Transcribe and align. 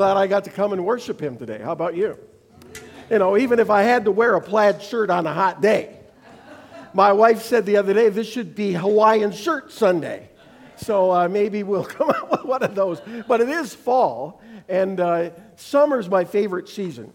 Glad 0.00 0.16
I 0.16 0.28
got 0.28 0.44
to 0.44 0.50
come 0.50 0.72
and 0.72 0.86
worship 0.86 1.20
him 1.20 1.36
today. 1.36 1.58
How 1.62 1.72
about 1.72 1.94
you? 1.94 2.18
You 3.10 3.18
know, 3.18 3.36
even 3.36 3.58
if 3.58 3.68
I 3.68 3.82
had 3.82 4.06
to 4.06 4.10
wear 4.10 4.34
a 4.34 4.40
plaid 4.40 4.80
shirt 4.82 5.10
on 5.10 5.26
a 5.26 5.34
hot 5.34 5.60
day. 5.60 5.94
My 6.94 7.12
wife 7.12 7.42
said 7.42 7.66
the 7.66 7.76
other 7.76 7.92
day, 7.92 8.08
this 8.08 8.26
should 8.26 8.54
be 8.54 8.72
Hawaiian 8.72 9.30
Shirt 9.30 9.70
Sunday. 9.70 10.30
So 10.76 11.10
uh, 11.10 11.28
maybe 11.28 11.64
we'll 11.64 11.84
come 11.98 12.08
up 12.08 12.30
with 12.30 12.44
one 12.44 12.62
of 12.62 12.74
those. 12.74 13.02
But 13.28 13.42
it 13.42 13.50
is 13.50 13.74
fall, 13.74 14.40
and 14.70 15.00
uh, 15.00 15.32
summer's 15.56 16.08
my 16.08 16.24
favorite 16.24 16.70
season. 16.70 17.12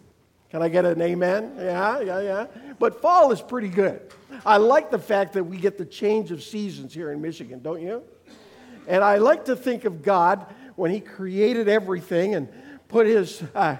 Can 0.52 0.62
I 0.62 0.70
get 0.70 0.86
an 0.86 1.02
amen? 1.02 1.56
Yeah, 1.58 2.02
yeah, 2.02 2.22
yeah. 2.22 2.46
But 2.78 3.02
fall 3.02 3.32
is 3.32 3.42
pretty 3.42 3.70
good. 3.70 4.14
I 4.46 4.58
like 4.58 4.92
the 4.92 5.00
fact 5.00 5.34
that 5.34 5.44
we 5.44 5.58
get 5.58 5.80
the 5.80 5.86
change 5.86 6.30
of 6.30 6.44
seasons 6.44 6.94
here 6.94 7.12
in 7.12 7.20
Michigan, 7.20 7.64
don't 7.64 7.82
you? 7.82 8.04
And 8.88 9.04
I 9.04 9.18
like 9.18 9.46
to 9.46 9.56
think 9.56 9.86
of 9.86 10.04
God 10.04 10.46
when 10.76 10.92
He 10.92 11.00
created 11.00 11.68
everything 11.68 12.36
and 12.36 12.48
put 12.96 13.08
his 13.08 13.44
uh, 13.54 13.76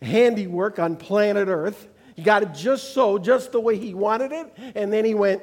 handiwork 0.00 0.78
on 0.78 0.94
planet 0.94 1.48
Earth. 1.48 1.88
He 2.14 2.22
got 2.22 2.44
it 2.44 2.54
just 2.54 2.94
so, 2.94 3.18
just 3.18 3.50
the 3.50 3.58
way 3.58 3.76
he 3.76 3.94
wanted 3.94 4.30
it, 4.30 4.54
and 4.76 4.92
then 4.92 5.04
he 5.04 5.12
went 5.12 5.42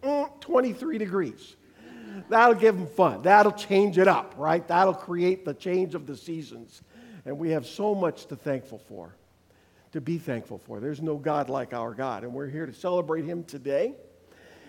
mm, 0.00 0.40
23 0.40 0.96
degrees. 0.98 1.56
That'll 2.28 2.54
give 2.54 2.76
him 2.76 2.86
fun. 2.86 3.22
That'll 3.22 3.50
change 3.50 3.98
it 3.98 4.06
up, 4.06 4.34
right? 4.36 4.64
That'll 4.68 4.94
create 4.94 5.44
the 5.44 5.54
change 5.54 5.96
of 5.96 6.06
the 6.06 6.16
seasons. 6.16 6.82
And 7.24 7.36
we 7.36 7.50
have 7.50 7.66
so 7.66 7.96
much 7.96 8.26
to 8.26 8.36
thankful 8.36 8.78
for, 8.78 9.12
to 9.90 10.00
be 10.00 10.16
thankful 10.16 10.58
for. 10.58 10.78
There's 10.78 11.02
no 11.02 11.16
God 11.16 11.50
like 11.50 11.74
our 11.74 11.94
God, 11.94 12.22
and 12.22 12.32
we're 12.32 12.46
here 12.46 12.66
to 12.66 12.72
celebrate 12.72 13.24
him 13.24 13.42
today 13.42 13.94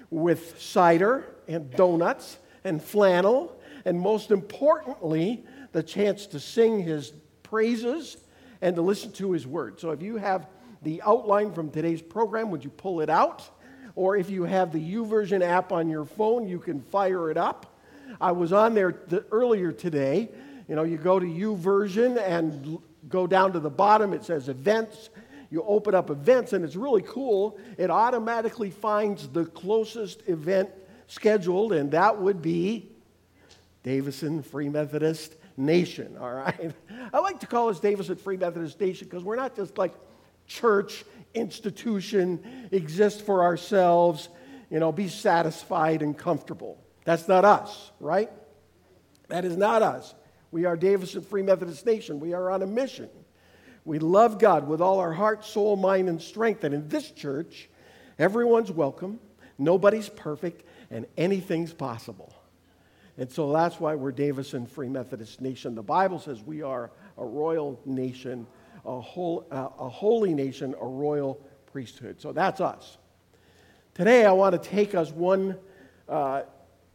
with 0.10 0.60
cider 0.60 1.28
and 1.48 1.70
donuts 1.70 2.40
and 2.64 2.82
flannel, 2.82 3.56
and 3.86 4.00
most 4.00 4.32
importantly, 4.32 5.46
the 5.74 5.84
chance 5.84 6.26
to 6.26 6.40
sing 6.40 6.82
his 6.82 7.14
praises 7.52 8.18
and 8.62 8.76
to 8.78 8.82
listen 8.82 9.12
to 9.12 9.34
his 9.34 9.46
word. 9.46 9.80
So 9.80 9.92
if 9.92 10.02
you 10.02 10.16
have 10.16 10.48
the 10.82 11.02
outline 11.04 11.52
from 11.52 11.70
today's 11.70 12.02
program, 12.02 12.50
would 12.50 12.64
you 12.64 12.70
pull 12.70 13.02
it 13.02 13.10
out? 13.10 13.48
Or 13.94 14.16
if 14.16 14.30
you 14.30 14.44
have 14.44 14.72
the 14.72 14.80
YouVersion 14.80 15.44
app 15.44 15.74
on 15.74 15.90
your 15.90 16.06
phone, 16.06 16.48
you 16.48 16.60
can 16.60 16.82
fire 16.82 17.30
it 17.30 17.38
up. 17.38 17.78
I 18.22 18.32
was 18.32 18.54
on 18.54 18.74
there 18.74 18.96
the, 19.08 19.26
earlier 19.32 19.74
today. 19.74 20.30
You 20.70 20.76
know, 20.76 20.84
you 20.84 20.98
go 20.98 21.20
to 21.20 21.26
YouVersion 21.26 22.18
and 22.26 22.80
go 23.10 23.28
down 23.28 23.52
to 23.52 23.60
the 23.60 23.70
bottom, 23.70 24.14
it 24.14 24.24
says 24.24 24.48
events. 24.48 25.10
You 25.50 25.64
open 25.64 25.94
up 25.94 26.10
events, 26.10 26.54
and 26.54 26.64
it's 26.64 26.78
really 26.78 27.02
cool. 27.02 27.60
It 27.78 27.92
automatically 27.92 28.70
finds 28.70 29.28
the 29.28 29.44
closest 29.44 30.28
event 30.30 30.70
scheduled, 31.08 31.74
and 31.74 31.92
that 31.92 32.18
would 32.18 32.42
be 32.42 32.88
Davison 33.84 34.42
Free 34.42 34.70
Methodist 34.70 35.36
nation, 35.58 36.18
all 36.20 36.32
right? 36.32 36.72
I 37.14 37.20
like 37.20 37.40
to 37.42 37.48
call 37.48 37.70
us 37.70 37.80
Davison 37.80 38.16
Free 38.16 38.38
Methodist 38.38 38.80
Nation 38.80 39.08
because 39.08 39.24
we're 39.24 39.36
not 39.36 39.56
just 39.56 39.78
like 39.78 39.94
church, 40.48 41.06
institution, 41.34 42.68
exist 42.72 43.26
for 43.26 43.44
ourselves, 43.44 44.30
you 44.70 44.80
know, 44.80 44.92
be 44.92 45.08
satisfied 45.08 46.02
and 46.02 46.18
comfortable. 46.18 46.82
That's 47.06 47.28
not 47.28 47.46
us, 47.46 47.92
right? 48.00 48.32
That 49.30 49.46
is 49.46 49.58
not 49.58 49.82
us. 49.82 50.14
We 50.52 50.66
are 50.66 50.76
Davis 50.76 51.12
Davison 51.12 51.30
Free 51.30 51.42
Methodist 51.42 51.86
Nation. 51.86 52.20
We 52.20 52.34
are 52.34 52.52
on 52.52 52.62
a 52.62 52.68
mission. 52.68 53.10
We 53.86 54.00
love 54.00 54.38
God 54.38 54.68
with 54.68 54.82
all 54.82 55.00
our 55.00 55.14
heart, 55.14 55.46
soul, 55.46 55.76
mind, 55.76 56.10
and 56.10 56.22
strength. 56.22 56.64
And 56.64 56.76
in 56.76 56.88
this 56.90 57.10
church, 57.12 57.70
everyone's 58.20 58.72
welcome, 58.72 59.20
nobody's 59.58 60.10
perfect, 60.10 60.64
and 60.92 61.06
anything's 61.18 61.74
possible. 61.74 62.34
And 63.22 63.32
so 63.32 63.54
that's 63.54 63.80
why 63.80 63.94
we're 63.94 64.12
Davison 64.12 64.66
Free 64.66 64.90
Methodist 64.90 65.42
Nation. 65.42 65.76
The 65.76 65.84
Bible 65.84 66.18
says 66.18 66.42
we 66.42 66.64
are 66.64 66.90
a 67.20 67.24
royal 67.24 67.80
nation, 67.86 68.48
a, 68.84 69.00
whole, 69.00 69.46
uh, 69.52 69.70
a 69.78 69.88
holy 69.88 70.34
nation, 70.34 70.74
a 70.82 70.88
royal 70.88 71.40
priesthood. 71.72 72.20
So 72.20 72.32
that's 72.32 72.60
us. 72.60 72.98
Today, 73.94 74.26
I 74.26 74.32
want 74.32 74.54
to 74.54 74.70
take 74.70 74.96
us 74.96 75.12
one 75.12 75.56
uh, 76.10 76.42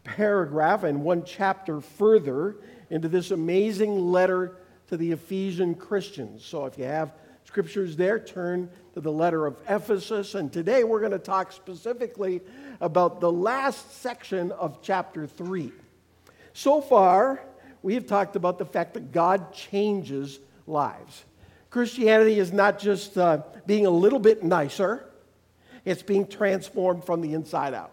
paragraph 0.02 0.82
and 0.82 1.04
one 1.04 1.22
chapter 1.24 1.80
further 1.80 2.56
into 2.90 3.06
this 3.06 3.30
amazing 3.30 4.10
letter 4.10 4.56
to 4.88 4.96
the 4.96 5.12
Ephesian 5.12 5.76
Christians. 5.76 6.44
So 6.44 6.66
if 6.66 6.76
you 6.76 6.86
have 6.86 7.12
scriptures 7.44 7.96
there, 7.96 8.18
turn 8.18 8.68
to 8.94 9.00
the 9.00 9.12
letter 9.12 9.46
of 9.46 9.58
Ephesus. 9.68 10.34
And 10.34 10.52
today, 10.52 10.82
we're 10.82 10.98
going 10.98 11.12
to 11.12 11.20
talk 11.20 11.52
specifically 11.52 12.40
about 12.80 13.20
the 13.20 13.30
last 13.30 14.02
section 14.02 14.50
of 14.50 14.82
chapter 14.82 15.28
3. 15.28 15.70
So 16.56 16.80
far, 16.80 17.42
we 17.82 17.92
have 17.96 18.06
talked 18.06 18.34
about 18.34 18.56
the 18.56 18.64
fact 18.64 18.94
that 18.94 19.12
God 19.12 19.52
changes 19.52 20.40
lives. 20.66 21.26
Christianity 21.68 22.38
is 22.38 22.50
not 22.50 22.78
just 22.78 23.18
uh, 23.18 23.42
being 23.66 23.84
a 23.84 23.90
little 23.90 24.18
bit 24.18 24.42
nicer, 24.42 25.04
it's 25.84 26.02
being 26.02 26.26
transformed 26.26 27.04
from 27.04 27.20
the 27.20 27.34
inside 27.34 27.74
out. 27.74 27.92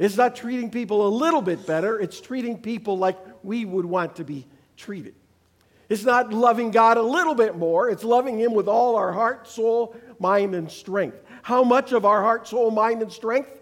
It's 0.00 0.16
not 0.16 0.34
treating 0.34 0.68
people 0.68 1.06
a 1.06 1.10
little 1.10 1.42
bit 1.42 1.64
better, 1.64 2.00
it's 2.00 2.20
treating 2.20 2.58
people 2.58 2.98
like 2.98 3.18
we 3.44 3.64
would 3.64 3.86
want 3.86 4.16
to 4.16 4.24
be 4.24 4.44
treated. 4.76 5.14
It's 5.88 6.02
not 6.02 6.32
loving 6.32 6.72
God 6.72 6.96
a 6.96 7.02
little 7.02 7.36
bit 7.36 7.56
more, 7.56 7.88
it's 7.88 8.02
loving 8.02 8.36
Him 8.36 8.52
with 8.52 8.66
all 8.66 8.96
our 8.96 9.12
heart, 9.12 9.46
soul, 9.46 9.94
mind, 10.18 10.56
and 10.56 10.68
strength. 10.68 11.22
How 11.42 11.62
much 11.62 11.92
of 11.92 12.04
our 12.04 12.20
heart, 12.20 12.48
soul, 12.48 12.72
mind, 12.72 13.00
and 13.00 13.12
strength? 13.12 13.60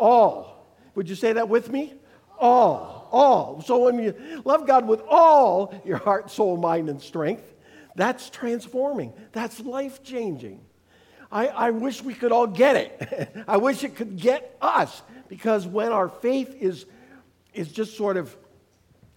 All. 0.00 0.66
Would 0.96 1.08
you 1.08 1.14
say 1.14 1.34
that 1.34 1.48
with 1.48 1.70
me? 1.70 1.94
All, 2.42 3.08
all. 3.10 3.62
So 3.62 3.84
when 3.84 3.98
you 3.98 4.42
love 4.44 4.66
God 4.66 4.86
with 4.86 5.00
all 5.08 5.74
your 5.84 5.98
heart, 5.98 6.30
soul, 6.30 6.56
mind, 6.56 6.90
and 6.90 7.00
strength, 7.00 7.44
that's 7.94 8.28
transforming. 8.28 9.12
That's 9.32 9.60
life 9.60 10.02
changing. 10.02 10.60
I, 11.30 11.46
I 11.46 11.70
wish 11.70 12.02
we 12.02 12.14
could 12.14 12.32
all 12.32 12.46
get 12.46 12.76
it. 12.76 13.44
I 13.48 13.56
wish 13.56 13.84
it 13.84 13.96
could 13.96 14.18
get 14.18 14.56
us 14.60 15.02
because 15.28 15.66
when 15.66 15.92
our 15.92 16.08
faith 16.08 16.54
is, 16.60 16.84
is 17.54 17.72
just 17.72 17.96
sort 17.96 18.18
of 18.18 18.36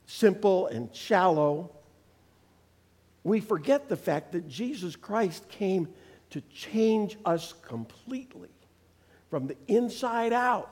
simple 0.06 0.68
and 0.68 0.94
shallow, 0.96 1.72
we 3.24 3.42
forget 3.42 3.90
the 3.90 3.98
fact 3.98 4.32
that 4.34 4.48
Jesus 4.48 4.96
Christ 4.96 5.50
came 5.50 5.90
to 6.30 6.42
change 6.42 7.18
us 7.26 7.54
completely 7.64 8.50
from 9.30 9.48
the 9.48 9.58
inside 9.68 10.32
out. 10.32 10.72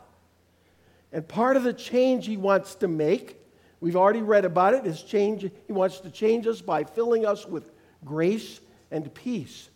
And 1.13 1.25
part 1.27 1.55
of 1.55 1.63
the 1.63 1.73
change 1.73 2.25
he 2.25 2.37
wants 2.37 2.75
to 2.75 2.87
make, 2.87 3.39
we've 3.79 3.95
already 3.95 4.23
read 4.23 4.43
about 4.43 4.73
it, 4.73 4.85
is 4.85 5.01
change. 5.03 5.49
He 5.67 5.73
wants 5.73 5.99
to 5.99 6.09
change 6.09 6.47
us 6.47 6.59
by 6.59 6.83
filling 6.83 7.25
us 7.25 7.47
with 7.47 7.71
grace 8.03 8.59
and 8.91 9.13
peace 9.13 9.69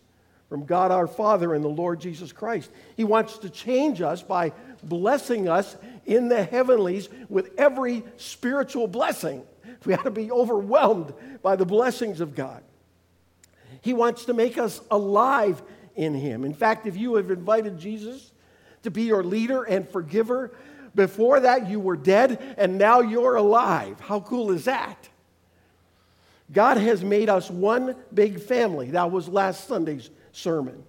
from 0.48 0.64
God 0.64 0.90
our 0.90 1.06
Father 1.06 1.54
and 1.54 1.62
the 1.62 1.68
Lord 1.68 2.00
Jesus 2.00 2.32
Christ. 2.32 2.70
He 2.96 3.04
wants 3.04 3.38
to 3.38 3.50
change 3.50 4.00
us 4.00 4.22
by 4.22 4.52
blessing 4.82 5.48
us 5.48 5.76
in 6.06 6.28
the 6.28 6.42
heavenlies 6.42 7.08
with 7.28 7.50
every 7.58 8.02
spiritual 8.16 8.88
blessing. 8.88 9.42
We 9.84 9.94
ought 9.94 10.04
to 10.04 10.10
be 10.10 10.32
overwhelmed 10.32 11.12
by 11.42 11.56
the 11.56 11.66
blessings 11.66 12.20
of 12.20 12.34
God. 12.34 12.62
He 13.82 13.92
wants 13.92 14.24
to 14.24 14.34
make 14.34 14.58
us 14.58 14.80
alive 14.90 15.62
in 15.94 16.14
Him. 16.14 16.44
In 16.44 16.54
fact, 16.54 16.86
if 16.86 16.96
you 16.96 17.14
have 17.14 17.30
invited 17.30 17.78
Jesus 17.78 18.32
to 18.82 18.90
be 18.90 19.02
your 19.02 19.22
leader 19.22 19.62
and 19.64 19.88
forgiver, 19.88 20.50
before 20.98 21.38
that, 21.38 21.70
you 21.70 21.78
were 21.78 21.96
dead, 21.96 22.56
and 22.58 22.76
now 22.76 23.00
you're 23.00 23.36
alive. 23.36 24.00
How 24.00 24.18
cool 24.18 24.50
is 24.50 24.64
that? 24.64 25.08
God 26.50 26.76
has 26.76 27.04
made 27.04 27.28
us 27.28 27.48
one 27.48 27.94
big 28.12 28.40
family. 28.40 28.90
That 28.90 29.12
was 29.12 29.28
last 29.28 29.68
Sunday's 29.68 30.10
sermon. 30.32 30.82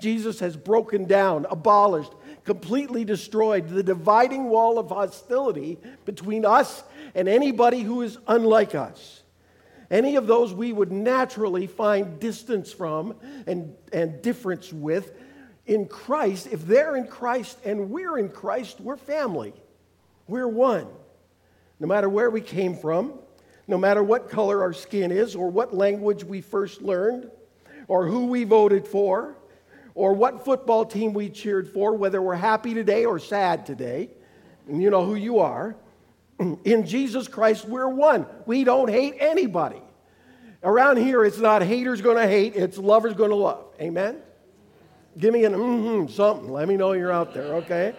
Jesus 0.00 0.40
has 0.40 0.56
broken 0.56 1.04
down, 1.04 1.46
abolished, 1.50 2.12
completely 2.44 3.04
destroyed 3.04 3.68
the 3.68 3.82
dividing 3.82 4.44
wall 4.48 4.78
of 4.78 4.88
hostility 4.88 5.76
between 6.06 6.46
us 6.46 6.82
and 7.14 7.28
anybody 7.28 7.80
who 7.82 8.00
is 8.00 8.16
unlike 8.26 8.74
us. 8.74 9.22
Any 9.90 10.16
of 10.16 10.26
those 10.26 10.54
we 10.54 10.72
would 10.72 10.90
naturally 10.90 11.66
find 11.66 12.18
distance 12.18 12.72
from 12.72 13.14
and, 13.46 13.74
and 13.92 14.22
difference 14.22 14.72
with 14.72 15.12
in 15.70 15.86
Christ, 15.86 16.48
if 16.50 16.66
they're 16.66 16.96
in 16.96 17.06
Christ 17.06 17.56
and 17.64 17.90
we're 17.90 18.18
in 18.18 18.28
Christ, 18.28 18.80
we're 18.80 18.96
family. 18.96 19.54
We're 20.26 20.48
one. 20.48 20.88
No 21.78 21.86
matter 21.86 22.08
where 22.08 22.28
we 22.28 22.40
came 22.40 22.76
from, 22.76 23.14
no 23.68 23.78
matter 23.78 24.02
what 24.02 24.28
color 24.28 24.62
our 24.62 24.72
skin 24.72 25.12
is, 25.12 25.36
or 25.36 25.48
what 25.48 25.72
language 25.72 26.24
we 26.24 26.40
first 26.40 26.82
learned, 26.82 27.30
or 27.86 28.04
who 28.04 28.26
we 28.26 28.42
voted 28.42 28.84
for, 28.84 29.36
or 29.94 30.12
what 30.12 30.44
football 30.44 30.84
team 30.84 31.14
we 31.14 31.30
cheered 31.30 31.68
for, 31.68 31.94
whether 31.94 32.20
we're 32.20 32.34
happy 32.34 32.74
today 32.74 33.04
or 33.04 33.20
sad 33.20 33.64
today, 33.64 34.10
and 34.66 34.82
you 34.82 34.90
know 34.90 35.04
who 35.04 35.14
you 35.14 35.38
are. 35.38 35.76
In 36.64 36.84
Jesus 36.84 37.28
Christ, 37.28 37.64
we're 37.64 37.88
one. 37.88 38.26
We 38.44 38.64
don't 38.64 38.90
hate 38.90 39.14
anybody. 39.20 39.82
Around 40.64 40.96
here, 40.96 41.24
it's 41.24 41.38
not 41.38 41.62
haters 41.62 42.00
to 42.02 42.26
hate, 42.26 42.56
it's 42.56 42.76
lovers 42.76 43.14
to 43.14 43.26
love. 43.26 43.66
Amen? 43.80 44.20
Give 45.18 45.32
me 45.32 45.44
an 45.44 45.52
mm-hmm 45.52 46.12
something. 46.12 46.50
Let 46.50 46.68
me 46.68 46.76
know 46.76 46.92
you're 46.92 47.12
out 47.12 47.34
there, 47.34 47.54
okay? 47.56 47.94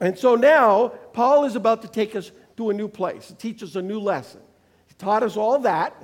And 0.00 0.18
so 0.18 0.34
now, 0.34 0.88
Paul 1.12 1.44
is 1.44 1.56
about 1.56 1.82
to 1.82 1.88
take 1.88 2.14
us 2.14 2.30
to 2.56 2.70
a 2.70 2.74
new 2.74 2.88
place, 2.88 3.34
teach 3.38 3.62
us 3.62 3.76
a 3.76 3.82
new 3.82 4.00
lesson. 4.00 4.40
He 4.86 4.94
taught 4.94 5.22
us 5.22 5.36
all 5.36 5.58
that. 5.60 5.94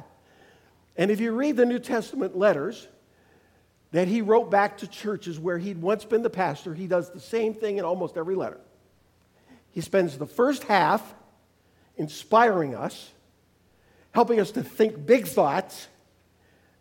And 0.97 1.11
if 1.11 1.21
you 1.21 1.33
read 1.33 1.57
the 1.57 1.67
New 1.67 1.79
Testament 1.79 2.37
letters 2.37 2.87
that 3.93 4.09
he 4.09 4.23
wrote 4.23 4.51
back 4.51 4.79
to 4.79 4.87
churches 4.87 5.39
where 5.39 5.59
he'd 5.59 5.81
once 5.81 6.05
been 6.05 6.23
the 6.23 6.31
pastor, 6.31 6.75
he 6.75 6.87
does 6.87 7.11
the 7.11 7.21
same 7.21 7.55
thing 7.55 7.79
in 7.79 7.85
almost 7.85 8.17
every 8.17 8.35
letter. 8.35 8.61
He 9.71 9.81
spends 9.81 10.19
the 10.19 10.27
first 10.27 10.65
half 10.65 11.15
inspiring 11.97 12.75
us, 12.75 13.11
helping 14.13 14.41
us 14.41 14.51
to 14.53 14.63
think 14.63 15.07
big 15.07 15.27
thoughts, 15.27 15.89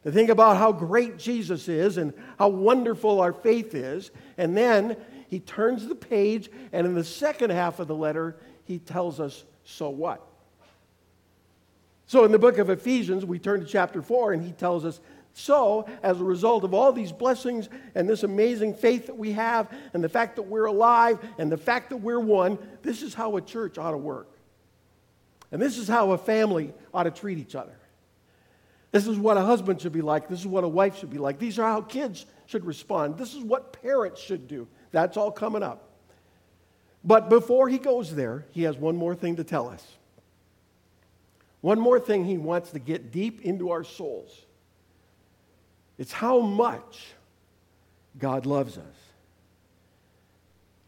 to 0.03 0.12
think 0.12 0.30
about 0.30 0.57
how 0.57 0.71
great 0.71 1.18
Jesus 1.18 1.68
is 1.68 1.98
and 1.98 2.13
how 2.39 2.50
wonderful 2.50 3.21
our 3.21 3.33
faith 3.33 3.75
is. 3.75 4.12
And 4.38 4.57
then 4.57 4.98
he 5.27 5.39
turns 5.39 5.88
the 5.88 5.95
page, 5.95 6.50
and 6.74 6.86
in 6.86 6.95
the 6.95 7.03
second 7.03 7.51
half 7.51 7.80
of 7.80 7.88
the 7.88 7.95
letter, 7.95 8.36
he 8.65 8.80
tells 8.80 9.19
us, 9.19 9.44
So 9.63 9.89
what? 9.89 10.25
So 12.07 12.25
in 12.25 12.31
the 12.31 12.39
book 12.39 12.57
of 12.57 12.69
Ephesians, 12.69 13.25
we 13.25 13.39
turn 13.39 13.62
to 13.62 13.65
chapter 13.65 14.01
4, 14.01 14.33
and 14.33 14.44
he 14.44 14.51
tells 14.51 14.83
us, 14.83 15.00
so, 15.33 15.88
as 16.04 16.19
a 16.19 16.24
result 16.24 16.63
of 16.63 16.74
all 16.74 16.92
these 16.92 17.12
blessings 17.12 17.69
and 17.95 18.09
this 18.09 18.24
amazing 18.24 18.74
faith 18.74 19.06
that 19.06 19.18
we 19.18 19.31
have, 19.31 19.71
and 19.94 20.04
the 20.04 20.09
fact 20.09 20.36
that 20.36 20.42
we're 20.44 20.65
alive, 20.65 21.19
and 21.38 21.50
the 21.50 21.57
fact 21.57 21.89
that 21.89 21.97
we're 21.97 22.19
one, 22.19 22.57
this 22.81 23.01
is 23.01 23.13
how 23.13 23.38
a 23.38 23.42
church 23.42 23.77
ought 23.77 23.92
to 23.92 23.97
work. 23.97 24.27
And 25.51 25.62
this 25.62 25.77
is 25.77 25.88
how 25.88 26.12
a 26.12 26.18
family 26.18 26.74
ought 26.94 27.04
to 27.04 27.12
treat 27.12 27.38
each 27.38 27.56
other. 27.56 27.77
This 28.91 29.07
is 29.07 29.17
what 29.17 29.38
a 29.38 29.41
husband 29.41 29.81
should 29.81 29.93
be 29.93 30.01
like. 30.01 30.27
This 30.27 30.39
is 30.39 30.47
what 30.47 30.63
a 30.63 30.67
wife 30.67 30.97
should 30.97 31.09
be 31.09 31.17
like. 31.17 31.39
These 31.39 31.57
are 31.59 31.67
how 31.67 31.81
kids 31.81 32.25
should 32.45 32.65
respond. 32.65 33.17
This 33.17 33.33
is 33.33 33.41
what 33.41 33.81
parents 33.81 34.19
should 34.19 34.47
do. 34.47 34.67
That's 34.91 35.15
all 35.15 35.31
coming 35.31 35.63
up. 35.63 35.89
But 37.03 37.29
before 37.29 37.69
he 37.69 37.77
goes 37.77 38.13
there, 38.13 38.45
he 38.51 38.63
has 38.63 38.77
one 38.77 38.95
more 38.95 39.15
thing 39.15 39.38
to 39.38 39.43
tell 39.43 39.69
us. 39.69 39.85
One 41.61 41.79
more 41.79 41.99
thing 41.99 42.25
he 42.25 42.38
wants 42.38 42.71
to 42.71 42.79
get 42.79 43.11
deep 43.11 43.41
into 43.41 43.71
our 43.71 43.83
souls. 43.83 44.29
It's 45.97 46.11
how 46.11 46.39
much 46.39 47.13
God 48.17 48.45
loves 48.45 48.77
us. 48.77 48.95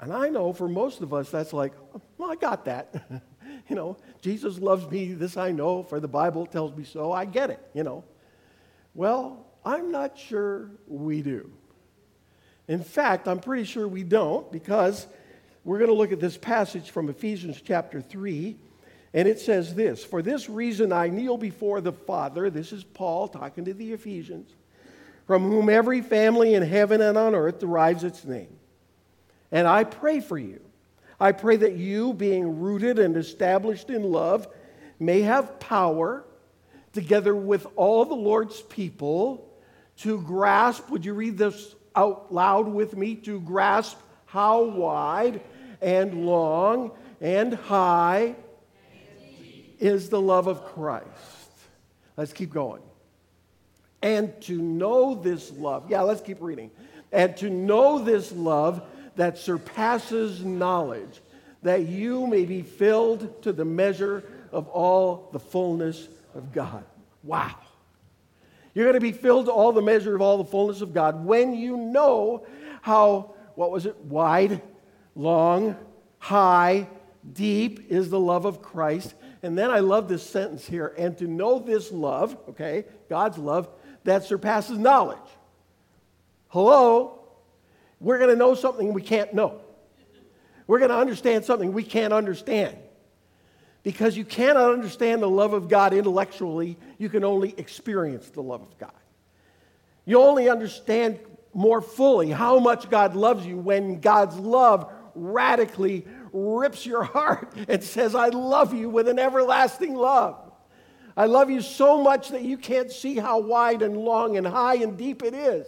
And 0.01 0.11
I 0.11 0.29
know 0.29 0.51
for 0.51 0.67
most 0.67 1.01
of 1.01 1.13
us, 1.13 1.29
that's 1.29 1.53
like, 1.53 1.71
oh, 1.95 2.01
well, 2.17 2.31
I 2.31 2.35
got 2.35 2.65
that. 2.65 2.93
you 3.69 3.75
know, 3.75 3.97
Jesus 4.21 4.59
loves 4.59 4.89
me, 4.89 5.13
this 5.13 5.37
I 5.37 5.51
know, 5.51 5.83
for 5.83 5.99
the 5.99 6.07
Bible 6.07 6.45
tells 6.45 6.75
me 6.75 6.83
so. 6.83 7.11
I 7.11 7.25
get 7.25 7.49
it, 7.49 7.65
you 7.73 7.83
know. 7.83 8.03
Well, 8.93 9.45
I'm 9.65 9.91
not 9.91 10.17
sure 10.17 10.69
we 10.87 11.21
do. 11.21 11.51
In 12.67 12.83
fact, 12.83 13.27
I'm 13.27 13.39
pretty 13.39 13.63
sure 13.63 13.87
we 13.87 14.03
don't 14.03 14.51
because 14.51 15.07
we're 15.63 15.77
going 15.77 15.89
to 15.89 15.95
look 15.95 16.11
at 16.11 16.19
this 16.19 16.37
passage 16.37 16.91
from 16.91 17.09
Ephesians 17.09 17.61
chapter 17.61 18.01
3 18.01 18.57
and 19.13 19.27
it 19.27 19.39
says 19.39 19.75
this 19.75 20.03
For 20.03 20.21
this 20.21 20.49
reason 20.49 20.91
I 20.91 21.07
kneel 21.07 21.37
before 21.37 21.81
the 21.81 21.93
Father. 21.93 22.49
This 22.49 22.71
is 22.71 22.83
Paul 22.83 23.27
talking 23.27 23.65
to 23.65 23.73
the 23.73 23.93
Ephesians, 23.93 24.49
from 25.27 25.43
whom 25.43 25.69
every 25.69 26.01
family 26.01 26.55
in 26.55 26.63
heaven 26.63 27.01
and 27.01 27.17
on 27.17 27.35
earth 27.35 27.59
derives 27.59 28.03
its 28.03 28.25
name. 28.25 28.55
And 29.51 29.67
I 29.67 29.83
pray 29.83 30.19
for 30.19 30.37
you. 30.37 30.61
I 31.23 31.31
pray 31.31 31.55
that 31.55 31.77
you, 31.77 32.11
being 32.13 32.59
rooted 32.59 32.99
and 32.99 33.15
established 33.15 33.89
in 33.89 34.03
love, 34.03 34.45
may 34.99 35.21
have 35.21 35.57
power, 35.57 36.25
together 36.91 37.33
with 37.33 37.65
all 37.77 38.03
the 38.03 38.13
Lord's 38.13 38.61
people, 38.63 39.49
to 39.99 40.19
grasp. 40.19 40.89
Would 40.89 41.05
you 41.05 41.13
read 41.13 41.37
this 41.37 41.75
out 41.95 42.33
loud 42.33 42.67
with 42.67 42.97
me? 42.97 43.15
To 43.15 43.39
grasp 43.39 43.97
how 44.25 44.63
wide 44.63 45.39
and 45.81 46.25
long 46.25 46.91
and 47.21 47.53
high 47.53 48.35
is 49.79 50.09
the 50.09 50.19
love 50.19 50.47
of 50.47 50.65
Christ. 50.65 51.07
Let's 52.17 52.33
keep 52.33 52.51
going. 52.51 52.81
And 54.01 54.41
to 54.41 54.61
know 54.61 55.15
this 55.15 55.53
love, 55.53 55.89
yeah, 55.89 56.01
let's 56.01 56.19
keep 56.19 56.41
reading. 56.41 56.69
And 57.13 57.37
to 57.37 57.49
know 57.49 57.99
this 57.99 58.33
love 58.33 58.81
that 59.15 59.37
surpasses 59.37 60.43
knowledge, 60.43 61.21
that 61.61 61.83
you 61.83 62.27
may 62.27 62.45
be 62.45 62.61
filled 62.61 63.41
to 63.43 63.51
the 63.51 63.65
measure 63.65 64.23
of 64.51 64.67
all 64.67 65.29
the 65.31 65.39
fullness 65.39 66.07
of 66.35 66.51
God. 66.51 66.83
Wow. 67.23 67.55
You're 68.73 68.85
going 68.85 68.95
to 68.95 68.99
be 68.99 69.11
filled 69.11 69.45
to 69.45 69.51
all 69.51 69.71
the 69.71 69.81
measure 69.81 70.15
of 70.15 70.21
all 70.21 70.37
the 70.37 70.45
fullness 70.45 70.81
of 70.81 70.93
God 70.93 71.25
when 71.25 71.53
you 71.53 71.77
know 71.77 72.45
how, 72.81 73.35
what 73.55 73.71
was 73.71 73.85
it, 73.85 73.97
wide, 73.97 74.61
long, 75.15 75.75
high, 76.17 76.87
deep 77.31 77.91
is 77.91 78.09
the 78.09 78.19
love 78.19 78.45
of 78.45 78.61
Christ, 78.61 79.13
and 79.43 79.57
then 79.57 79.69
I 79.69 79.79
love 79.79 80.07
this 80.07 80.23
sentence 80.23 80.65
here 80.65 80.93
and 80.97 81.17
to 81.17 81.27
know 81.27 81.59
this 81.59 81.91
love, 81.91 82.35
okay, 82.49 82.85
God's 83.09 83.37
love, 83.37 83.69
that 84.05 84.23
surpasses 84.23 84.77
knowledge. 84.77 85.17
Hello? 86.47 87.22
We're 88.03 88.17
going 88.17 88.29
to 88.29 88.35
know 88.35 88.53
something 88.53 88.93
we 88.93 89.01
can't 89.01 89.33
know. 89.33 89.61
We're 90.67 90.79
going 90.79 90.91
to 90.91 90.97
understand 90.97 91.45
something 91.45 91.71
we 91.71 91.83
can't 91.83 92.13
understand. 92.13 92.77
Because 93.81 94.15
you 94.15 94.25
cannot 94.25 94.71
understand 94.71 95.21
the 95.21 95.29
love 95.29 95.53
of 95.53 95.69
God 95.69 95.93
intellectually, 95.93 96.77
you 96.97 97.09
can 97.09 97.23
only 97.23 97.53
experience 97.57 98.29
the 98.29 98.43
love 98.43 98.61
of 98.61 98.77
God. 98.77 98.91
You 100.05 100.21
only 100.21 100.49
understand 100.49 101.19
more 101.53 101.81
fully 101.81 102.29
how 102.29 102.59
much 102.59 102.89
God 102.89 103.15
loves 103.15 103.45
you 103.45 103.57
when 103.57 104.01
God's 104.01 104.37
love 104.37 104.91
radically 105.15 106.05
rips 106.33 106.85
your 106.85 107.03
heart 107.03 107.53
and 107.69 107.81
says, 107.81 108.15
I 108.15 108.29
love 108.29 108.73
you 108.73 108.89
with 108.89 109.07
an 109.07 109.17
everlasting 109.17 109.95
love. 109.95 110.39
I 111.15 111.27
love 111.27 111.49
you 111.49 111.61
so 111.61 112.01
much 112.01 112.29
that 112.29 112.41
you 112.41 112.57
can't 112.57 112.91
see 112.91 113.15
how 113.17 113.39
wide 113.39 113.81
and 113.81 113.95
long 113.95 114.35
and 114.35 114.45
high 114.45 114.75
and 114.75 114.97
deep 114.97 115.23
it 115.23 115.33
is. 115.33 115.67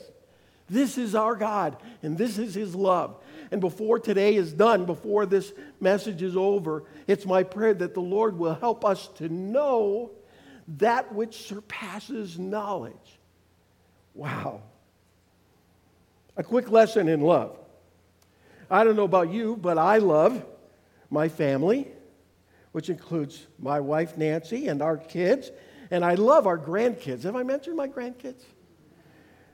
This 0.70 0.98
is 0.98 1.14
our 1.14 1.36
God, 1.36 1.78
and 2.02 2.18
this 2.18 2.38
is 2.38 2.56
His 2.56 2.74
love. 2.74 3.18
And 3.52 3.62
before 3.62 4.00
today 4.00 4.36
is 4.36 4.52
done, 4.52 4.86
before 4.86 5.26
this 5.26 5.54
message 5.80 6.24
is 6.24 6.36
over, 6.36 6.84
it's 7.08 7.26
my 7.26 7.44
prayer 7.44 7.74
that 7.76 7.94
the 7.94 8.02
Lord 8.02 8.38
will 8.38 8.56
help 8.56 8.84
us 8.84 9.08
to 9.16 9.30
know 9.30 10.12
that 10.80 11.14
which 11.14 11.46
surpasses 11.46 12.40
knowledge. 12.40 13.20
Wow. 14.16 14.64
A 16.38 16.44
quick 16.44 16.72
lesson 16.72 17.08
in 17.08 17.22
love. 17.22 17.58
I 18.70 18.84
don't 18.84 18.96
know 18.96 19.04
about 19.04 19.32
you, 19.32 19.56
but 19.56 19.78
I 19.78 20.00
love 20.00 20.44
my 21.12 21.30
family, 21.30 21.88
which 22.72 22.90
includes 22.90 23.46
my 23.60 23.80
wife 23.80 24.18
Nancy 24.18 24.68
and 24.68 24.82
our 24.82 24.98
kids, 24.98 25.52
and 25.92 26.04
I 26.04 26.16
love 26.16 26.48
our 26.48 26.58
grandkids. 26.58 27.24
Have 27.24 27.36
I 27.36 27.44
mentioned 27.44 27.78
my 27.78 27.88
grandkids? 27.88 28.42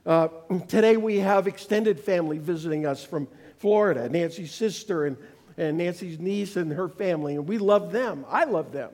Uh, 0.04 0.28
today 0.68 0.96
we 0.96 1.18
have 1.18 1.46
extended 1.46 1.98
family 2.00 2.38
visiting 2.38 2.86
us 2.86 3.04
from 3.04 3.28
Florida, 3.58 4.08
Nancy's 4.08 4.52
sister 4.52 5.06
and, 5.06 5.16
and 5.56 5.78
Nancy's 5.78 6.18
niece 6.18 6.56
and 6.56 6.72
her 6.72 6.88
family, 6.88 7.36
and 7.36 7.48
we 7.48 7.58
love 7.58 7.92
them. 7.92 8.24
I 8.28 8.44
love 8.44 8.72
them. 8.72 8.90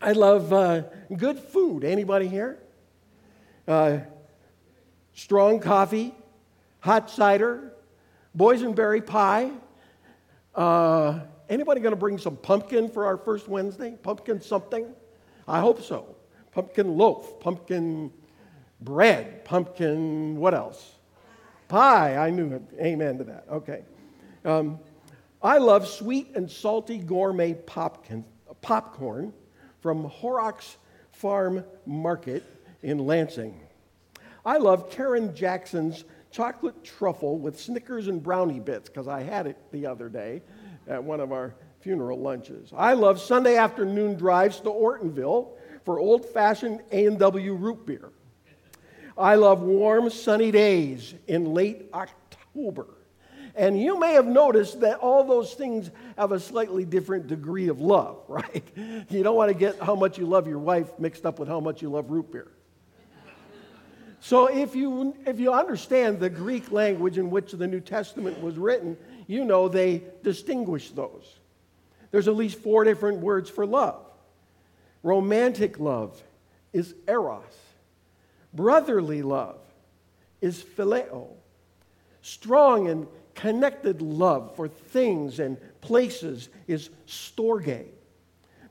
I 0.00 0.12
love 0.12 0.52
uh, 0.52 0.82
good 1.14 1.38
food. 1.38 1.84
Anybody 1.84 2.28
here? 2.28 2.58
Uh, 3.66 3.98
strong 5.12 5.60
coffee, 5.60 6.14
hot 6.80 7.10
cider, 7.10 7.72
boysenberry 8.36 9.04
pie, 9.04 9.50
uh, 10.54 11.20
anybody 11.48 11.80
going 11.80 11.92
to 11.92 11.96
bring 11.96 12.16
some 12.16 12.36
pumpkin 12.36 12.88
for 12.88 13.04
our 13.04 13.16
first 13.16 13.48
Wednesday? 13.48 13.96
Pumpkin 14.02 14.40
something? 14.40 14.86
I 15.46 15.60
hope 15.60 15.82
so. 15.82 16.16
Pumpkin 16.52 16.96
loaf, 16.96 17.40
pumpkin 17.40 18.12
bread, 18.80 19.44
pumpkin 19.44 20.36
what 20.36 20.54
else? 20.54 20.94
Pie. 21.68 22.16
I 22.16 22.30
knew 22.30 22.54
it. 22.54 22.62
Amen 22.80 23.18
to 23.18 23.24
that. 23.24 23.44
Okay. 23.50 23.84
Um, 24.44 24.78
I 25.42 25.58
love 25.58 25.86
sweet 25.86 26.34
and 26.34 26.50
salty 26.50 26.98
gourmet 26.98 27.54
popcorn, 27.54 28.24
popcorn 28.62 29.32
from 29.80 30.04
Horrocks 30.04 30.78
Farm 31.12 31.64
Market 31.86 32.44
in 32.82 32.98
Lansing. 32.98 33.60
I 34.44 34.56
love 34.56 34.90
Karen 34.90 35.34
Jackson's 35.34 36.04
chocolate 36.30 36.82
truffle 36.82 37.38
with 37.38 37.60
Snickers 37.60 38.08
and 38.08 38.22
brownie 38.22 38.60
bits 38.60 38.88
because 38.88 39.08
I 39.08 39.22
had 39.22 39.46
it 39.46 39.56
the 39.72 39.86
other 39.86 40.08
day 40.08 40.42
at 40.86 41.02
one 41.02 41.20
of 41.20 41.32
our 41.32 41.54
funeral 41.80 42.18
lunches. 42.18 42.72
I 42.76 42.94
love 42.94 43.20
Sunday 43.20 43.56
afternoon 43.56 44.14
drives 44.14 44.60
to 44.60 44.70
Ortonville 44.70 45.50
for 45.84 45.98
old-fashioned 45.98 46.82
A&W 46.90 47.54
root 47.54 47.86
beer. 47.86 48.10
I 49.18 49.34
love 49.34 49.62
warm 49.62 50.10
sunny 50.10 50.50
days 50.50 51.14
in 51.26 51.52
late 51.52 51.88
October. 51.92 52.86
And 53.56 53.80
you 53.80 53.98
may 53.98 54.12
have 54.12 54.26
noticed 54.26 54.80
that 54.80 54.98
all 54.98 55.24
those 55.24 55.54
things 55.54 55.90
have 56.16 56.30
a 56.30 56.38
slightly 56.38 56.84
different 56.84 57.26
degree 57.26 57.68
of 57.68 57.80
love, 57.80 58.18
right? 58.28 58.64
You 59.10 59.22
don't 59.22 59.34
want 59.34 59.50
to 59.50 59.54
get 59.54 59.80
how 59.80 59.96
much 59.96 60.18
you 60.18 60.26
love 60.26 60.46
your 60.46 60.60
wife 60.60 60.98
mixed 60.98 61.26
up 61.26 61.38
with 61.38 61.48
how 61.48 61.58
much 61.58 61.82
you 61.82 61.90
love 61.90 62.10
root 62.10 62.30
beer. 62.30 62.48
So 64.20 64.46
if 64.46 64.74
you, 64.74 65.16
if 65.26 65.38
you 65.38 65.52
understand 65.52 66.18
the 66.18 66.30
Greek 66.30 66.72
language 66.72 67.18
in 67.18 67.30
which 67.30 67.52
the 67.52 67.66
New 67.66 67.80
Testament 67.80 68.40
was 68.42 68.56
written, 68.56 68.96
you 69.26 69.44
know 69.44 69.68
they 69.68 70.02
distinguish 70.22 70.90
those. 70.90 71.38
There's 72.10 72.26
at 72.26 72.34
least 72.34 72.58
four 72.58 72.84
different 72.84 73.18
words 73.18 73.50
for 73.50 73.66
love 73.66 74.04
romantic 75.02 75.78
love, 75.78 76.20
is 76.72 76.94
eros. 77.06 77.44
Brotherly 78.52 79.22
love 79.22 79.58
is 80.40 80.62
phileo. 80.62 81.28
Strong 82.22 82.88
and 82.88 83.06
connected 83.34 84.02
love 84.02 84.56
for 84.56 84.68
things 84.68 85.38
and 85.38 85.56
places 85.80 86.48
is 86.66 86.90
storge. 87.06 87.86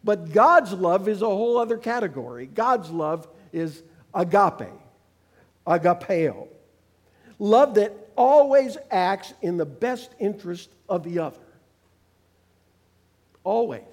But 0.03 0.31
God's 0.31 0.73
love 0.73 1.07
is 1.07 1.21
a 1.21 1.25
whole 1.25 1.57
other 1.57 1.77
category. 1.77 2.45
God's 2.45 2.89
love 2.89 3.27
is 3.51 3.83
agape, 4.13 4.71
agapeo. 5.65 6.47
Love 7.39 7.75
that 7.75 7.93
always 8.15 8.77
acts 8.89 9.33
in 9.41 9.57
the 9.57 9.65
best 9.65 10.11
interest 10.19 10.69
of 10.89 11.03
the 11.03 11.19
other. 11.19 11.37
Always. 13.43 13.83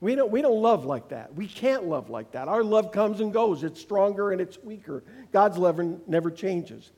We 0.00 0.14
don't, 0.14 0.30
we 0.30 0.42
don't 0.42 0.62
love 0.62 0.84
like 0.84 1.08
that. 1.08 1.34
We 1.34 1.48
can't 1.48 1.84
love 1.84 2.08
like 2.08 2.32
that. 2.32 2.46
Our 2.46 2.62
love 2.62 2.92
comes 2.92 3.20
and 3.20 3.32
goes. 3.32 3.64
It's 3.64 3.80
stronger 3.80 4.30
and 4.30 4.40
it's 4.40 4.56
weaker. 4.62 5.02
God's 5.32 5.58
love 5.58 5.80
never 6.06 6.30
changes. 6.30 6.92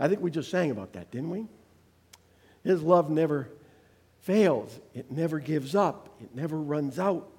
I 0.00 0.08
think 0.08 0.20
we 0.20 0.30
just 0.30 0.50
sang 0.50 0.70
about 0.70 0.94
that, 0.94 1.10
didn't 1.10 1.30
we? 1.30 1.46
His 2.64 2.82
love 2.82 3.08
never 3.08 3.48
fails, 4.20 4.78
it 4.94 5.10
never 5.10 5.38
gives 5.38 5.74
up, 5.74 6.08
it 6.20 6.34
never 6.34 6.56
runs 6.58 6.98
out. 6.98 7.30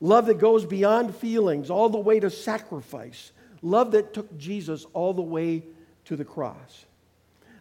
Love 0.00 0.26
that 0.26 0.38
goes 0.38 0.64
beyond 0.64 1.14
feelings, 1.14 1.68
all 1.68 1.88
the 1.88 1.98
way 1.98 2.20
to 2.20 2.30
sacrifice. 2.30 3.32
Love 3.60 3.90
that 3.90 4.14
took 4.14 4.38
Jesus 4.38 4.86
all 4.92 5.12
the 5.12 5.22
way 5.22 5.64
to 6.04 6.16
the 6.16 6.24
cross. 6.24 6.86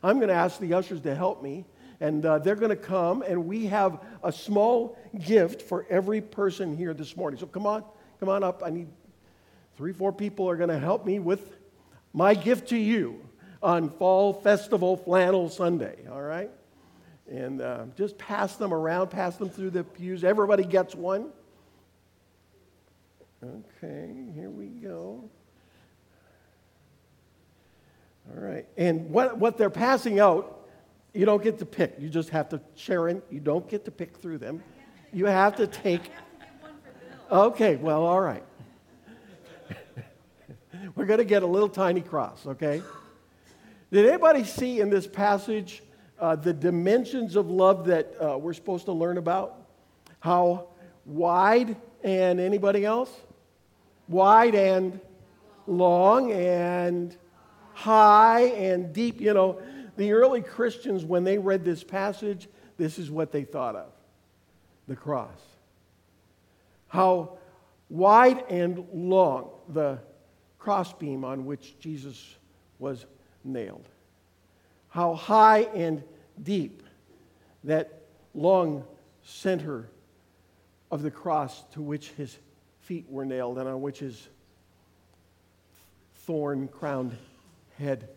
I'm 0.04 0.18
going 0.18 0.30
to 0.30 0.36
ask 0.36 0.60
the 0.60 0.74
ushers 0.74 1.02
to 1.02 1.16
help 1.16 1.42
me 1.42 1.66
and 2.00 2.26
uh, 2.26 2.40
they're 2.40 2.56
going 2.56 2.70
to 2.70 2.76
come, 2.76 3.24
and 3.24 3.48
we 3.48 3.66
have 3.68 4.04
a 4.24 4.32
small 4.32 4.98
gift 5.26 5.62
for 5.62 5.86
every 5.90 6.22
person 6.22 6.78
here 6.78 6.94
this 6.94 7.18
morning. 7.18 7.40
So 7.40 7.48
come 7.48 7.66
on, 7.66 7.84
come 8.20 8.30
on 8.30 8.44
up. 8.44 8.62
I 8.66 8.70
need 8.70 8.88
three, 9.78 9.94
four 9.94 10.12
people 10.12 10.50
are 10.50 10.56
going 10.56 10.70
to 10.70 10.80
help 10.80 11.06
me 11.06 11.20
with 11.20 11.56
my 12.14 12.34
gift 12.34 12.70
to 12.70 12.78
you 12.78 13.22
on 13.62 13.90
Fall 13.90 14.34
Festival 14.34 14.98
Flannel 14.98 15.50
Sunday, 15.50 15.96
all 16.12 16.22
right? 16.22 16.52
And 17.30 17.62
uh, 17.62 17.86
just 17.98 18.18
pass 18.18 18.56
them 18.56 18.74
around, 18.74 19.10
pass 19.10 19.36
them 19.38 19.50
through 19.50 19.72
the 19.72 19.84
pews. 19.84 20.24
Everybody 20.24 20.64
gets 20.64 20.96
one. 20.96 21.30
Okay, 23.44 24.14
here 24.34 24.50
we 24.50 24.68
go. 24.68 25.30
All 28.30 28.42
right. 28.42 28.66
And 28.78 29.10
what, 29.10 29.38
what 29.38 29.58
they're 29.58 29.70
passing 29.70 30.20
out 30.20 30.57
you 31.18 31.26
don't 31.26 31.42
get 31.42 31.58
to 31.58 31.66
pick. 31.66 31.96
You 31.98 32.10
just 32.10 32.30
have 32.30 32.48
to, 32.50 32.62
Sharon, 32.76 33.24
you 33.32 33.40
don't 33.40 33.68
get 33.68 33.86
to 33.86 33.92
pick 33.92 34.18
through 34.18 34.38
them. 34.38 34.62
You 35.12 35.26
have 35.26 35.56
to 35.56 35.66
take. 35.66 36.12
Okay, 37.32 37.76
well, 37.76 38.06
all 38.06 38.22
right. 38.22 38.44
We're 40.96 41.06
going 41.06 41.18
to 41.18 41.26
get 41.26 41.42
a 41.42 41.48
little 41.48 41.70
tiny 41.70 42.02
cross, 42.02 42.46
okay? 42.46 42.84
Did 43.92 44.06
anybody 44.06 44.44
see 44.44 44.80
in 44.80 44.92
this 44.92 45.08
passage 45.08 45.82
uh, 46.20 46.36
the 46.36 46.54
dimensions 46.54 47.36
of 47.36 47.50
love 47.50 47.88
that 47.88 48.14
uh, 48.22 48.38
we're 48.38 48.54
supposed 48.54 48.86
to 48.86 48.92
learn 48.92 49.18
about? 49.18 49.56
How 50.20 50.68
wide 51.04 51.78
and 52.04 52.40
anybody 52.40 52.86
else? 52.86 53.10
Wide 54.08 54.54
and 54.54 55.00
long 55.66 56.32
and 56.32 57.18
high 57.74 58.42
and 58.42 58.94
deep. 58.94 59.20
You 59.20 59.34
know, 59.34 59.60
the 59.98 60.14
early 60.14 60.42
Christians, 60.42 61.04
when 61.04 61.24
they 61.24 61.38
read 61.38 61.66
this 61.66 61.84
passage, 61.84 62.48
this 62.78 63.00
is 63.00 63.12
what 63.12 63.32
they 63.32 63.44
thought 63.44 63.76
of 63.76 63.92
the 64.88 64.96
cross. 64.96 65.40
How 66.88 67.38
wide 67.90 68.44
and 68.50 68.88
long 68.94 69.50
the 69.70 70.00
crossbeam 70.60 71.26
on 71.26 71.46
which 71.46 71.78
Jesus 71.80 72.38
was 72.80 73.06
nailed. 73.44 73.88
How 74.90 75.16
high 75.16 75.62
and 75.74 76.04
deep 76.42 76.84
that 77.64 78.02
long 78.34 78.84
center 79.24 79.90
of 80.92 81.02
the 81.02 81.12
cross 81.12 81.64
to 81.74 81.82
which 81.82 82.10
his 82.12 82.38
feet 82.82 83.06
were 83.10 83.26
nailed 83.26 83.58
and 83.58 83.68
on 83.68 83.82
which 83.82 84.00
his 84.00 84.30
thorn 86.16 86.68
crowned 86.68 87.18
head 87.78 88.08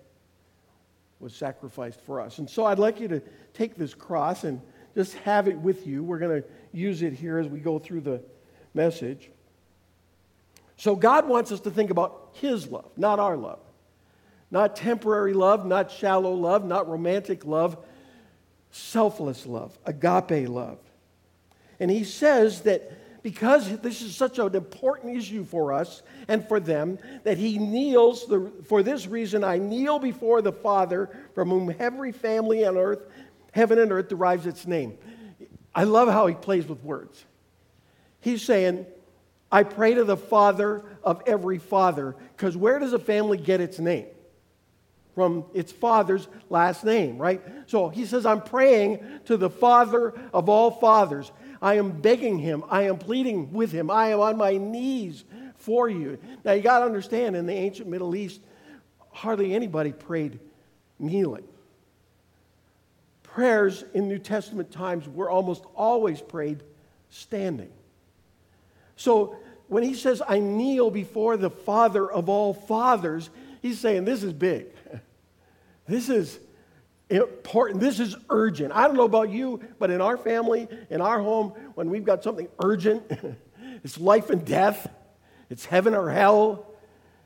was 1.20 1.34
sacrificed 1.34 2.00
for 2.00 2.20
us. 2.20 2.38
And 2.38 2.48
so 2.48 2.64
I'd 2.64 2.78
like 2.78 2.98
you 2.98 3.08
to 3.08 3.22
take 3.52 3.76
this 3.76 3.94
cross 3.94 4.44
and 4.44 4.60
just 4.94 5.14
have 5.18 5.46
it 5.48 5.56
with 5.56 5.86
you. 5.86 6.02
We're 6.02 6.18
going 6.18 6.42
to 6.42 6.48
use 6.72 7.02
it 7.02 7.12
here 7.12 7.38
as 7.38 7.46
we 7.46 7.60
go 7.60 7.78
through 7.78 8.00
the 8.00 8.22
message. 8.74 9.30
So 10.76 10.96
God 10.96 11.28
wants 11.28 11.52
us 11.52 11.60
to 11.60 11.70
think 11.70 11.90
about 11.90 12.30
His 12.32 12.68
love, 12.68 12.90
not 12.96 13.18
our 13.18 13.36
love. 13.36 13.60
Not 14.50 14.74
temporary 14.74 15.32
love, 15.32 15.64
not 15.64 15.92
shallow 15.92 16.32
love, 16.32 16.64
not 16.64 16.88
romantic 16.88 17.44
love, 17.44 17.76
selfless 18.72 19.46
love, 19.46 19.78
agape 19.84 20.48
love. 20.48 20.78
And 21.78 21.90
He 21.90 22.02
says 22.02 22.62
that 22.62 22.90
because 23.22 23.78
this 23.78 24.02
is 24.02 24.16
such 24.16 24.38
an 24.38 24.54
important 24.54 25.16
issue 25.16 25.44
for 25.44 25.72
us 25.72 26.02
and 26.28 26.46
for 26.48 26.60
them, 26.60 26.98
that 27.24 27.38
he 27.38 27.58
kneels. 27.58 28.26
The, 28.26 28.50
for 28.66 28.82
this 28.82 29.06
reason, 29.06 29.44
I 29.44 29.58
kneel 29.58 29.98
before 29.98 30.42
the 30.42 30.52
Father, 30.52 31.10
from 31.34 31.50
whom 31.50 31.74
every 31.78 32.12
family 32.12 32.64
on 32.64 32.76
earth, 32.76 33.00
heaven 33.52 33.78
and 33.78 33.92
earth, 33.92 34.08
derives 34.08 34.46
its 34.46 34.66
name. 34.66 34.96
I 35.74 35.84
love 35.84 36.08
how 36.08 36.26
he 36.26 36.34
plays 36.34 36.66
with 36.66 36.82
words. 36.82 37.24
He's 38.20 38.42
saying, 38.42 38.86
I 39.52 39.64
pray 39.64 39.94
to 39.94 40.04
the 40.04 40.16
Father 40.16 40.82
of 41.02 41.22
every 41.26 41.58
father, 41.58 42.16
because 42.36 42.56
where 42.56 42.78
does 42.78 42.92
a 42.92 42.98
family 42.98 43.38
get 43.38 43.60
its 43.60 43.78
name? 43.78 44.06
From 45.14 45.44
its 45.54 45.72
father's 45.72 46.28
last 46.48 46.84
name, 46.84 47.18
right? 47.18 47.42
So 47.66 47.88
he 47.88 48.06
says, 48.06 48.24
I'm 48.24 48.42
praying 48.42 49.00
to 49.26 49.36
the 49.36 49.50
Father 49.50 50.14
of 50.32 50.48
all 50.48 50.70
fathers. 50.70 51.32
I 51.62 51.74
am 51.74 52.00
begging 52.00 52.38
him. 52.38 52.64
I 52.68 52.82
am 52.82 52.98
pleading 52.98 53.52
with 53.52 53.72
him. 53.72 53.90
I 53.90 54.08
am 54.08 54.20
on 54.20 54.36
my 54.36 54.56
knees 54.56 55.24
for 55.56 55.88
you. 55.88 56.18
Now, 56.44 56.52
you 56.52 56.62
got 56.62 56.80
to 56.80 56.86
understand, 56.86 57.36
in 57.36 57.46
the 57.46 57.52
ancient 57.52 57.88
Middle 57.88 58.14
East, 58.16 58.40
hardly 59.10 59.54
anybody 59.54 59.92
prayed 59.92 60.38
kneeling. 60.98 61.44
Prayers 63.22 63.84
in 63.94 64.08
New 64.08 64.18
Testament 64.18 64.70
times 64.70 65.08
were 65.08 65.30
almost 65.30 65.64
always 65.74 66.20
prayed 66.20 66.62
standing. 67.10 67.70
So, 68.96 69.36
when 69.68 69.82
he 69.82 69.94
says, 69.94 70.20
I 70.26 70.40
kneel 70.40 70.90
before 70.90 71.36
the 71.36 71.50
Father 71.50 72.10
of 72.10 72.28
all 72.28 72.52
fathers, 72.52 73.30
he's 73.62 73.78
saying, 73.78 74.04
This 74.04 74.22
is 74.22 74.32
big. 74.32 74.66
This 75.86 76.08
is 76.08 76.38
important. 77.10 77.80
This 77.80 78.00
is 78.00 78.16
urgent. 78.28 78.72
I 78.72 78.86
don't 78.86 78.96
know 78.96 79.04
about 79.04 79.30
you, 79.30 79.60
but 79.78 79.90
in 79.90 80.00
our 80.00 80.16
family, 80.16 80.68
in 80.88 81.00
our 81.00 81.20
home, 81.20 81.50
when 81.74 81.90
we've 81.90 82.04
got 82.04 82.22
something 82.22 82.48
urgent, 82.62 83.02
it's 83.84 83.98
life 83.98 84.30
and 84.30 84.44
death, 84.44 84.88
it's 85.48 85.64
heaven 85.64 85.94
or 85.94 86.08
hell, 86.08 86.66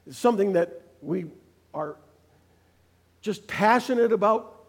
it's 0.07 0.19
something 0.19 0.55
that 0.55 0.81
we 1.03 1.27
are 1.73 1.97
just 3.21 3.47
passionate 3.47 4.13
about, 4.13 4.65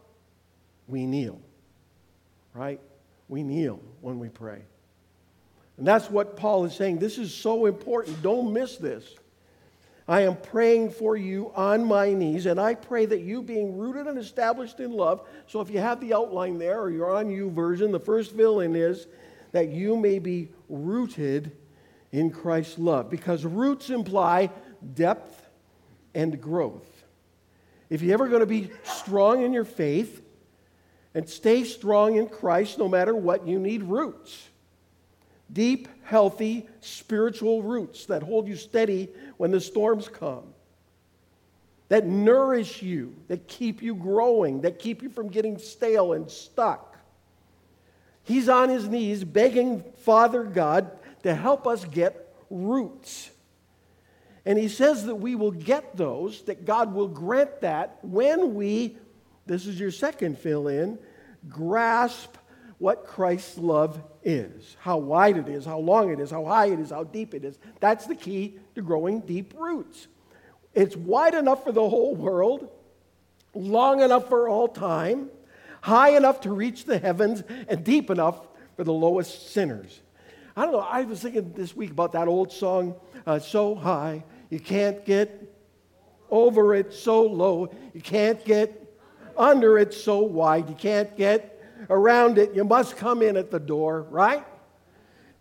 we 0.87 1.05
kneel, 1.05 1.39
right? 2.53 2.79
We 3.27 3.43
kneel 3.43 3.79
when 4.01 4.19
we 4.19 4.29
pray. 4.29 4.61
And 5.77 5.85
that's 5.85 6.09
what 6.09 6.37
Paul 6.37 6.65
is 6.65 6.73
saying. 6.73 6.99
This 6.99 7.17
is 7.17 7.33
so 7.33 7.65
important. 7.65 8.21
Don't 8.21 8.53
miss 8.53 8.77
this. 8.77 9.03
I 10.07 10.21
am 10.21 10.35
praying 10.35 10.91
for 10.91 11.17
you 11.17 11.51
on 11.55 11.83
my 11.83 12.13
knees, 12.13 12.45
and 12.45 12.59
I 12.59 12.75
pray 12.75 13.07
that 13.07 13.21
you, 13.21 13.41
being 13.41 13.75
rooted 13.75 14.05
and 14.05 14.19
established 14.19 14.79
in 14.79 14.91
love, 14.91 15.27
so 15.47 15.61
if 15.61 15.71
you 15.71 15.79
have 15.79 15.99
the 15.99 16.13
outline 16.13 16.59
there 16.59 16.79
or 16.79 16.91
you're 16.91 17.15
on 17.15 17.25
YouVersion, 17.27 17.91
the 17.91 17.99
first 17.99 18.35
fill 18.35 18.59
in 18.59 18.75
is 18.75 19.07
that 19.51 19.69
you 19.69 19.97
may 19.97 20.19
be 20.19 20.49
rooted 20.69 21.51
in 22.11 22.29
Christ's 22.29 22.77
love, 22.77 23.09
because 23.09 23.43
roots 23.45 23.89
imply 23.89 24.51
depth 24.93 25.49
and 26.13 26.39
growth. 26.39 27.03
If 27.89 28.01
you're 28.01 28.13
ever 28.13 28.27
going 28.27 28.41
to 28.41 28.45
be 28.45 28.69
strong 28.83 29.43
in 29.43 29.53
your 29.53 29.65
faith 29.65 30.21
and 31.13 31.27
stay 31.27 31.63
strong 31.63 32.17
in 32.17 32.27
Christ 32.27 32.77
no 32.77 32.87
matter 32.87 33.15
what, 33.15 33.47
you 33.47 33.59
need 33.59 33.83
roots 33.83 34.49
deep, 35.51 35.87
healthy, 36.03 36.67
spiritual 36.81 37.63
roots 37.63 38.05
that 38.07 38.23
hold 38.23 38.47
you 38.47 38.55
steady 38.55 39.09
when 39.37 39.51
the 39.51 39.61
storms 39.61 40.07
come, 40.07 40.43
that 41.89 42.05
nourish 42.05 42.81
you, 42.81 43.15
that 43.27 43.47
keep 43.47 43.81
you 43.81 43.95
growing, 43.95 44.61
that 44.61 44.79
keep 44.79 45.01
you 45.01 45.09
from 45.09 45.29
getting 45.29 45.57
stale 45.57 46.13
and 46.13 46.29
stuck. 46.29 46.97
He's 48.23 48.49
on 48.49 48.69
his 48.69 48.87
knees 48.87 49.23
begging 49.23 49.83
Father 49.97 50.43
God 50.43 50.91
to 51.23 51.35
help 51.35 51.67
us 51.67 51.85
get 51.85 52.33
roots. 52.49 53.29
And 54.45 54.59
he 54.59 54.67
says 54.67 55.05
that 55.05 55.15
we 55.15 55.35
will 55.35 55.51
get 55.51 55.95
those, 55.97 56.43
that 56.43 56.65
God 56.65 56.93
will 56.93 57.07
grant 57.07 57.61
that 57.61 57.97
when 58.03 58.53
we, 58.53 58.97
this 59.45 59.65
is 59.65 59.79
your 59.79 59.91
second 59.91 60.37
fill 60.37 60.67
in, 60.67 60.99
grasp 61.47 62.35
what 62.77 63.05
Christ's 63.05 63.57
love 63.57 64.01
is, 64.23 64.75
how 64.79 64.97
wide 64.97 65.37
it 65.37 65.47
is, 65.47 65.65
how 65.65 65.79
long 65.79 66.11
it 66.11 66.19
is, 66.19 66.31
how 66.31 66.45
high 66.45 66.67
it 66.67 66.79
is, 66.79 66.89
how 66.89 67.03
deep 67.03 67.33
it 67.33 67.45
is. 67.45 67.57
That's 67.79 68.05
the 68.05 68.15
key 68.15 68.59
to 68.75 68.81
growing 68.81 69.21
deep 69.21 69.53
roots. 69.57 70.07
It's 70.73 70.95
wide 70.95 71.35
enough 71.35 71.63
for 71.63 71.71
the 71.71 71.87
whole 71.87 72.15
world, 72.15 72.69
long 73.53 74.01
enough 74.01 74.27
for 74.27 74.49
all 74.49 74.67
time, 74.67 75.29
high 75.81 76.17
enough 76.17 76.41
to 76.41 76.51
reach 76.51 76.83
the 76.83 76.97
heavens, 76.97 77.43
and 77.69 77.83
deep 77.83 78.09
enough 78.09 78.45
for 78.75 78.83
the 78.83 78.93
lowest 78.93 79.51
sinners. 79.51 80.01
I 80.57 80.63
don't 80.63 80.73
know, 80.73 80.79
I 80.79 81.03
was 81.03 81.21
thinking 81.21 81.53
this 81.53 81.75
week 81.75 81.91
about 81.91 82.11
that 82.11 82.27
old 82.27 82.51
song, 82.51 82.95
uh, 83.25 83.39
So 83.39 83.75
High, 83.75 84.23
You 84.49 84.59
Can't 84.59 85.05
Get 85.05 85.53
Over 86.29 86.75
It, 86.75 86.93
So 86.93 87.23
Low, 87.23 87.69
You 87.93 88.01
Can't 88.01 88.43
Get 88.43 88.99
Under 89.37 89.77
It, 89.77 89.93
So 89.93 90.23
Wide, 90.23 90.69
You 90.69 90.75
Can't 90.75 91.15
Get 91.15 91.54
around 91.89 92.37
it. 92.37 92.53
You 92.53 92.63
must 92.63 92.97
come 92.97 93.21
in 93.21 93.37
at 93.37 93.51
the 93.51 93.59
door, 93.59 94.03
right? 94.09 94.45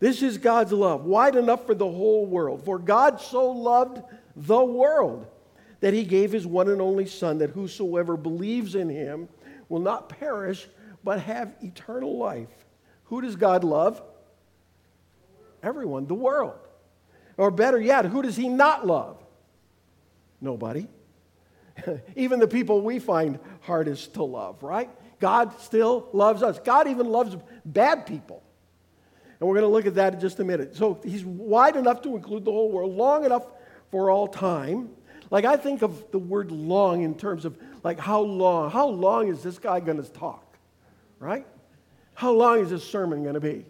This 0.01 0.23
is 0.23 0.39
God's 0.39 0.73
love, 0.73 1.05
wide 1.05 1.37
enough 1.37 1.67
for 1.67 1.75
the 1.75 1.91
whole 1.91 2.27
world. 2.27 2.65
For 2.65 2.79
God 2.79 3.21
so 3.21 3.51
loved 3.51 4.03
the 4.37 4.65
world 4.65 5.27
that 5.81 5.95
he 5.95 6.05
gave 6.05 6.33
his 6.33 6.47
one 6.47 6.69
and 6.69 6.81
only 6.81 7.07
Son, 7.07 7.39
that 7.39 7.51
whosoever 7.51 8.17
believes 8.17 8.75
in 8.75 8.89
him 8.89 9.29
will 9.69 9.81
not 9.81 10.09
perish, 10.09 10.67
but 11.03 11.21
have 11.21 11.55
eternal 11.63 12.17
life. 12.19 12.49
Who 13.05 13.21
does 13.21 13.37
God 13.37 13.65
love? 13.65 14.03
Everyone, 15.63 16.07
the 16.07 16.15
world. 16.15 16.55
Or 17.37 17.51
better 17.51 17.81
yet, 17.81 18.05
who 18.05 18.23
does 18.23 18.37
he 18.37 18.49
not 18.49 18.87
love? 18.87 19.23
Nobody. 20.41 20.87
Even 22.17 22.41
the 22.41 22.49
people 22.49 22.81
we 22.81 22.99
find 22.99 23.39
hardest 23.63 24.15
to 24.15 24.23
love, 24.23 24.63
right? 24.63 24.91
God 25.21 25.59
still 25.61 26.09
loves 26.13 26.43
us. 26.43 26.59
God 26.59 26.87
even 26.87 27.07
loves 27.07 27.37
bad 27.65 28.07
people. 28.07 28.43
And 29.41 29.49
we're 29.49 29.55
going 29.55 29.71
to 29.71 29.73
look 29.73 29.87
at 29.87 29.95
that 29.95 30.15
in 30.15 30.21
just 30.21 30.39
a 30.41 30.45
minute. 30.45 30.77
So 30.77 31.01
he's 31.05 31.25
wide 31.25 31.77
enough 31.77 32.03
to 32.03 32.17
include 32.17 32.45
the 32.45 32.51
whole 32.51 32.71
world, 32.71 32.93
long 32.93 33.25
enough 33.25 33.47
for 33.91 34.11
all 34.11 34.29
time. 34.29 34.91
Like 35.31 35.45
I 35.45 35.57
think 35.57 35.83
of 35.83 36.11
the 36.11 36.19
word 36.19 36.51
long 36.51 37.03
in 37.03 37.15
terms 37.15 37.45
of 37.45 37.57
like 37.83 37.99
how 37.99 38.21
long? 38.21 38.71
How 38.71 38.89
long 38.89 39.29
is 39.29 39.43
this 39.43 39.59
guy 39.59 39.81
going 39.81 40.03
to 40.03 40.11
talk? 40.11 40.59
Right? 41.19 41.47
How 42.15 42.33
long 42.33 42.61
is 42.61 42.71
this 42.71 42.85
sermon 42.85 43.23
going 43.23 43.35
to 43.35 43.41
be? 43.41 43.65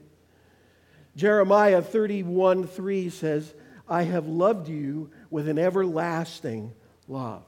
Jeremiah 1.17 1.83
31 1.83 2.67
3 2.67 3.11
says, 3.11 3.55
I 3.89 4.03
have 4.03 4.27
loved 4.27 4.69
you 4.69 5.11
with 5.31 5.49
an 5.49 5.59
everlasting 5.59 6.73
love. 7.07 7.45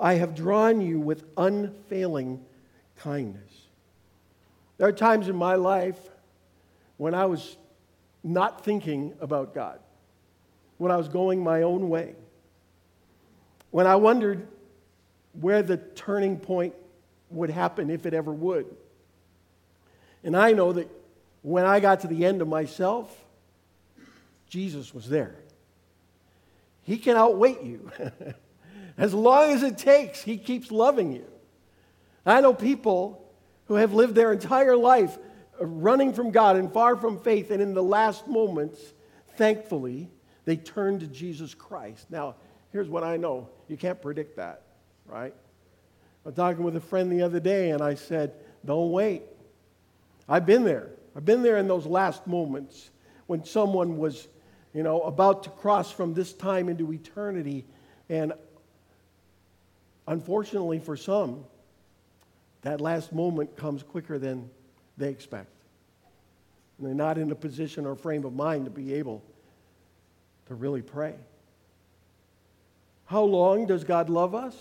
I 0.00 0.14
have 0.14 0.34
drawn 0.34 0.80
you 0.80 0.98
with 0.98 1.24
unfailing 1.36 2.42
kindness. 2.96 3.68
There 4.78 4.88
are 4.88 4.92
times 4.92 5.28
in 5.28 5.36
my 5.36 5.56
life 5.56 5.98
when 6.96 7.14
I 7.14 7.26
was 7.26 7.56
not 8.24 8.64
thinking 8.64 9.12
about 9.20 9.54
God, 9.54 9.78
when 10.78 10.90
I 10.90 10.96
was 10.96 11.08
going 11.08 11.44
my 11.44 11.62
own 11.62 11.90
way, 11.90 12.14
when 13.70 13.86
I 13.86 13.96
wondered 13.96 14.48
where 15.38 15.62
the 15.62 15.76
turning 15.76 16.38
point 16.38 16.74
would 17.30 17.50
happen, 17.50 17.90
if 17.90 18.06
it 18.06 18.14
ever 18.14 18.32
would. 18.32 18.66
And 20.24 20.36
I 20.36 20.52
know 20.52 20.72
that 20.72 20.90
when 21.42 21.64
I 21.64 21.78
got 21.78 22.00
to 22.00 22.08
the 22.08 22.24
end 22.24 22.42
of 22.42 22.48
myself, 22.48 23.14
Jesus 24.48 24.94
was 24.94 25.08
there. 25.08 25.36
He 26.82 26.96
can 26.96 27.16
outwait 27.16 27.64
you. 27.64 27.90
as 28.96 29.14
long 29.14 29.50
as 29.50 29.62
it 29.62 29.78
takes, 29.78 30.22
He 30.22 30.36
keeps 30.36 30.70
loving 30.70 31.12
you. 31.12 31.26
I 32.24 32.40
know 32.40 32.54
people 32.54 33.30
who 33.66 33.74
have 33.74 33.92
lived 33.92 34.14
their 34.14 34.32
entire 34.32 34.76
life 34.76 35.16
running 35.60 36.12
from 36.12 36.30
God 36.30 36.56
and 36.56 36.72
far 36.72 36.96
from 36.96 37.18
faith, 37.20 37.50
and 37.50 37.62
in 37.62 37.74
the 37.74 37.82
last 37.82 38.26
moments, 38.26 38.80
thankfully, 39.36 40.10
they 40.44 40.56
turn 40.56 40.98
to 41.00 41.06
Jesus 41.06 41.54
Christ. 41.54 42.10
Now, 42.10 42.36
here's 42.72 42.88
what 42.88 43.04
I 43.04 43.16
know 43.16 43.48
you 43.68 43.76
can't 43.76 44.00
predict 44.00 44.36
that, 44.36 44.62
right? 45.06 45.34
I 46.24 46.28
was 46.28 46.34
talking 46.34 46.64
with 46.64 46.76
a 46.76 46.80
friend 46.80 47.10
the 47.10 47.22
other 47.22 47.40
day, 47.40 47.70
and 47.70 47.82
I 47.82 47.94
said, 47.94 48.34
Don't 48.64 48.90
wait. 48.90 49.22
I've 50.28 50.46
been 50.46 50.64
there. 50.64 50.90
I've 51.16 51.24
been 51.24 51.42
there 51.42 51.58
in 51.58 51.66
those 51.66 51.86
last 51.86 52.26
moments 52.26 52.90
when 53.26 53.44
someone 53.44 53.98
was, 53.98 54.28
you 54.74 54.82
know, 54.82 55.00
about 55.02 55.44
to 55.44 55.50
cross 55.50 55.90
from 55.90 56.14
this 56.14 56.32
time 56.32 56.68
into 56.68 56.92
eternity. 56.92 57.64
And 58.08 58.32
unfortunately 60.06 60.78
for 60.78 60.96
some, 60.96 61.44
that 62.62 62.80
last 62.80 63.12
moment 63.12 63.56
comes 63.56 63.82
quicker 63.82 64.18
than 64.18 64.50
they 64.96 65.08
expect. 65.08 65.50
And 66.78 66.86
they're 66.86 66.94
not 66.94 67.18
in 67.18 67.30
a 67.30 67.34
position 67.34 67.86
or 67.86 67.94
frame 67.94 68.24
of 68.24 68.34
mind 68.34 68.64
to 68.64 68.70
be 68.70 68.94
able 68.94 69.22
to 70.48 70.54
really 70.54 70.82
pray. 70.82 71.14
How 73.06 73.22
long 73.22 73.66
does 73.66 73.84
God 73.84 74.08
love 74.08 74.34
us? 74.34 74.56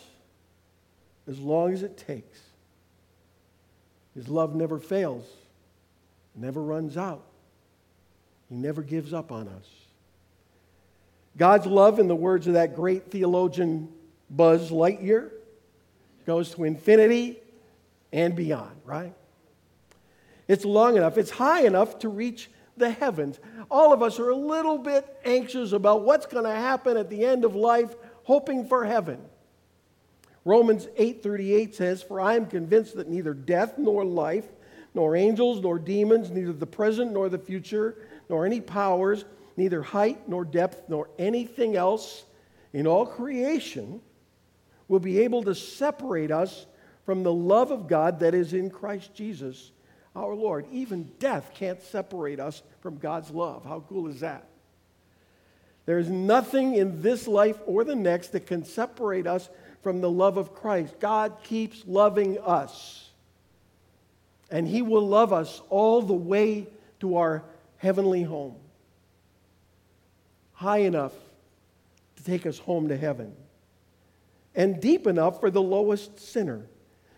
As 1.28 1.40
long 1.40 1.74
as 1.74 1.84
it 1.84 1.98
takes. 1.98 2.40
His 4.16 4.28
love 4.28 4.56
never 4.56 4.80
fails, 4.80 5.26
never 6.36 6.62
runs 6.62 6.98
out. 6.98 7.24
He 8.50 8.56
never 8.56 8.82
gives 8.82 9.14
up 9.14 9.32
on 9.32 9.48
us. 9.48 9.68
God's 11.38 11.68
love, 11.68 12.00
in 12.00 12.08
the 12.08 12.16
words 12.16 12.48
of 12.48 12.54
that 12.54 12.76
great 12.76 13.12
theologian 13.12 13.88
Buzz 14.30 14.70
Lightyear, 14.72 15.32
goes 16.26 16.52
to 16.52 16.64
infinity 16.64 17.40
and 18.14 18.36
beyond, 18.36 18.76
right? 18.86 19.14
It's 20.48 20.66
long 20.66 20.98
enough, 20.98 21.18
it's 21.18 21.32
high 21.32 21.66
enough 21.66 22.00
to 22.00 22.10
reach 22.10 22.50
the 22.78 22.90
heavens. 22.90 23.40
All 23.70 23.94
of 23.94 24.02
us 24.02 24.20
are 24.20 24.30
a 24.30 24.36
little 24.36 24.78
bit 24.78 25.06
anxious 25.26 25.72
about 25.72 26.04
what's 26.04 26.26
going 26.26 26.46
to 26.46 26.52
happen 26.52 26.98
at 26.98 27.10
the 27.10 27.26
end 27.26 27.46
of 27.46 27.56
life, 27.56 27.96
hoping 28.24 28.66
for 28.66 28.86
heaven. 28.86 29.20
Romans 30.46 30.88
8:38 30.98 31.76
says, 31.76 32.02
"For 32.02 32.20
I 32.20 32.36
am 32.36 32.46
convinced 32.46 32.96
that 32.96 33.10
neither 33.10 33.34
death 33.34 33.78
nor 33.78 34.06
life, 34.06 34.48
nor 34.94 35.16
angels 35.16 35.62
nor 35.62 35.78
demons, 35.78 36.32
neither 36.32 36.54
the 36.54 36.66
present 36.66 37.12
nor 37.12 37.30
the 37.30 37.38
future, 37.38 37.96
nor 38.30 38.46
any 38.46 38.62
powers, 38.62 39.26
neither 39.58 39.82
height 39.82 40.28
nor 40.28 40.46
depth, 40.46 40.88
nor 40.88 41.10
anything 41.20 41.76
else 41.76 42.26
in 42.72 42.88
all 42.88 43.06
creation 43.06 44.02
will 44.90 45.00
be 45.00 45.20
able 45.20 45.44
to 45.44 45.56
separate 45.56 46.32
us 46.32 46.66
from 47.06 47.24
the 47.24 47.32
love 47.32 47.72
of 47.72 47.88
God 47.88 48.20
that 48.20 48.34
is 48.34 48.52
in 48.52 48.70
Christ 48.70 49.14
Jesus 49.16 49.72
our 50.16 50.36
Lord. 50.36 50.66
Even 50.72 51.12
death 51.20 51.52
can't 51.54 51.82
separate 51.82 52.40
us 52.40 52.62
from 52.82 52.98
God's 52.98 53.32
love. 53.32 53.64
How 53.64 53.84
cool 53.88 54.08
is 54.08 54.20
that? 54.20 54.46
There's 55.86 56.10
nothing 56.10 56.76
in 56.76 57.02
this 57.02 57.28
life 57.28 57.58
or 57.66 57.84
the 57.84 57.96
next 57.96 58.30
that 58.34 58.46
can 58.46 58.64
separate 58.64 59.26
us 59.26 59.50
from 59.82 60.02
the 60.02 60.10
love 60.10 60.38
of 60.38 60.54
Christ. 60.54 61.00
God 61.00 61.38
keeps 61.44 61.84
loving 61.88 62.38
us. 62.40 63.10
And 64.52 64.68
He 64.68 64.82
will 64.82 65.08
love 65.08 65.32
us 65.32 65.62
all 65.70 66.02
the 66.02 66.14
way 66.14 66.68
to 67.00 67.18
our 67.18 67.44
heavenly 67.78 68.24
home. 68.24 68.56
High 70.54 70.80
enough 70.80 71.14
to 72.18 72.24
take 72.24 72.46
us 72.46 72.60
home 72.60 72.90
to 72.90 72.98
heaven, 72.98 73.34
and 74.56 74.82
deep 74.82 75.08
enough 75.08 75.40
for 75.40 75.50
the 75.50 75.62
lowest 75.62 76.20
sinner. 76.20 76.66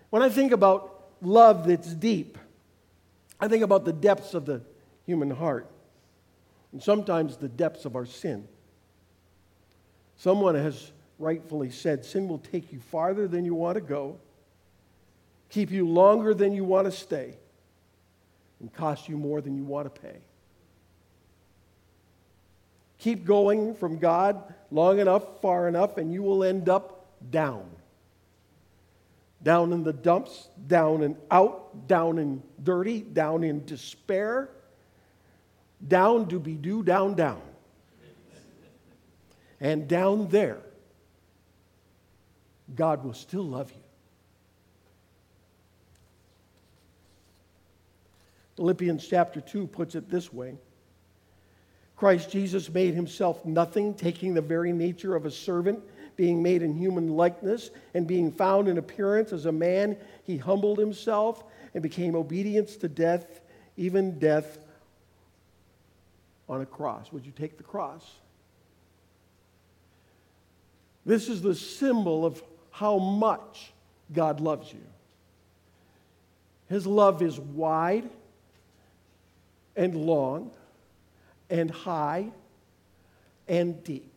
When 0.10 0.22
I 0.22 0.30
think 0.30 0.52
about 0.52 1.04
love 1.22 1.67
that's 1.67 1.94
deep, 1.94 2.38
I 3.39 3.48
think 3.48 3.63
about 3.63 3.86
the 3.86 3.94
depths 3.94 4.34
of 4.34 4.46
the 4.46 4.62
human 5.06 5.32
heart 5.32 5.70
and 6.72 6.82
sometimes 6.82 7.38
the 7.38 7.50
depths 7.50 7.86
of 7.86 7.96
our 7.96 8.06
sin. 8.06 8.48
Someone 10.17 10.56
has 10.56 10.91
rightfully 11.17 11.70
said 11.70 12.06
sin 12.06 12.28
will 12.28 12.39
take 12.39 12.72
you 12.72 12.80
farther 12.80 13.28
than 13.28 13.46
you 13.46 13.56
want 13.56 13.76
to 13.76 13.82
go, 13.82 14.20
keep 15.50 15.72
you 15.72 15.88
longer 15.88 16.34
than 16.34 16.54
you 16.54 16.63
want 16.63 16.86
to 16.86 16.91
stay, 16.91 17.36
and 18.60 18.72
cost 18.74 19.10
you 19.10 19.17
more 19.17 19.41
than 19.41 19.56
you 19.56 19.63
want 19.63 19.94
to 19.94 20.02
pay. 20.02 20.17
Keep 23.00 23.26
going 23.26 23.74
from 23.74 23.98
God 23.98 24.54
long 24.70 25.00
enough, 25.00 25.41
far 25.41 25.67
enough, 25.67 25.98
and 25.98 26.13
you 26.13 26.22
will 26.22 26.44
end 26.44 26.70
up 26.70 27.01
down 27.29 27.69
down 29.43 29.73
in 29.73 29.84
the 29.84 29.93
dumps, 29.93 30.49
down 30.67 31.03
and 31.03 31.15
out, 31.29 31.88
down 31.88 32.17
in 32.17 32.43
dirty, 32.63 33.01
down 33.01 33.43
in 33.43 33.65
despair, 33.65 34.49
down 35.88 36.27
to 36.27 36.39
be 36.39 36.53
do, 36.53 36.84
down, 36.84 37.15
down. 37.15 37.41
And 39.60 39.88
down 39.88 40.27
there, 40.29 40.60
God 42.75 43.03
will 43.03 43.13
still 43.13 43.43
love 43.43 43.71
you. 43.71 43.77
Philippians 48.57 49.07
chapter 49.07 49.41
2 49.41 49.67
puts 49.67 49.95
it 49.95 50.10
this 50.10 50.31
way 50.31 50.55
Christ 51.95 52.29
Jesus 52.29 52.69
made 52.69 52.93
himself 52.93 53.43
nothing, 53.45 53.93
taking 53.93 54.34
the 54.34 54.41
very 54.41 54.71
nature 54.71 55.15
of 55.15 55.25
a 55.25 55.31
servant 55.31 55.79
being 56.15 56.41
made 56.41 56.62
in 56.62 56.74
human 56.76 57.15
likeness, 57.15 57.69
and 57.93 58.08
being 58.08 58.32
found 58.32 58.67
in 58.67 58.78
appearance 58.78 59.32
as 59.34 59.45
a 59.45 59.52
man, 59.52 59.97
he 60.24 60.38
humbled 60.38 60.78
himself 60.78 61.43
and 61.74 61.82
became 61.82 62.15
obedient 62.15 62.67
to 62.67 62.88
death, 62.88 63.41
even 63.78 64.19
death 64.19 64.60
on 66.50 66.62
a 66.62 66.65
cross. 66.65 67.12
Would 67.12 67.26
you 67.26 67.32
take 67.32 67.58
the 67.58 67.63
cross? 67.63 68.06
This 71.06 71.30
is 71.30 71.41
the 71.41 71.56
symbol 71.56 72.26
of 72.26 72.43
how 72.71 72.97
much 72.97 73.71
God 74.13 74.39
loves 74.39 74.71
you. 74.71 74.82
His 76.69 76.86
love 76.86 77.21
is 77.21 77.39
wide 77.39 78.10
and 79.76 79.95
long 79.95 80.52
and 81.50 81.71
high 81.71 82.32
and 83.47 83.84
deep. 83.84 84.11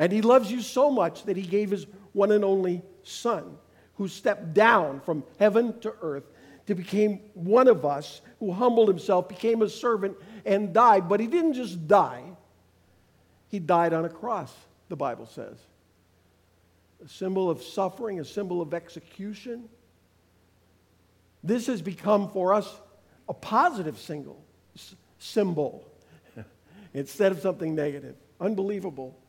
And 0.00 0.10
He 0.10 0.22
loves 0.22 0.50
you 0.50 0.62
so 0.62 0.90
much 0.90 1.24
that 1.24 1.36
He 1.36 1.42
gave 1.42 1.70
His 1.70 1.86
one 2.14 2.32
and 2.32 2.42
only 2.42 2.82
Son, 3.02 3.58
who 3.96 4.08
stepped 4.08 4.54
down 4.54 5.00
from 5.02 5.22
heaven 5.38 5.78
to 5.80 5.94
earth 6.00 6.24
to 6.66 6.74
become 6.74 7.20
one 7.34 7.68
of 7.68 7.84
us, 7.84 8.22
who 8.38 8.50
humbled 8.50 8.88
Himself, 8.88 9.28
became 9.28 9.60
a 9.60 9.68
servant, 9.68 10.16
and 10.46 10.72
died. 10.72 11.06
But 11.06 11.20
He 11.20 11.26
didn't 11.26 11.52
just 11.52 11.86
die, 11.86 12.22
He 13.48 13.58
died 13.58 13.92
on 13.92 14.06
a 14.06 14.08
cross, 14.08 14.52
the 14.88 14.96
Bible 14.96 15.26
says. 15.26 15.58
A 17.04 17.08
symbol 17.08 17.50
of 17.50 17.62
suffering, 17.62 18.20
a 18.20 18.24
symbol 18.24 18.62
of 18.62 18.72
execution. 18.72 19.68
This 21.44 21.66
has 21.66 21.82
become 21.82 22.30
for 22.30 22.54
us 22.54 22.74
a 23.28 23.34
positive 23.34 23.98
single, 23.98 24.42
symbol 25.18 25.86
instead 26.94 27.32
of 27.32 27.40
something 27.40 27.74
negative. 27.74 28.16
Unbelievable. 28.40 29.19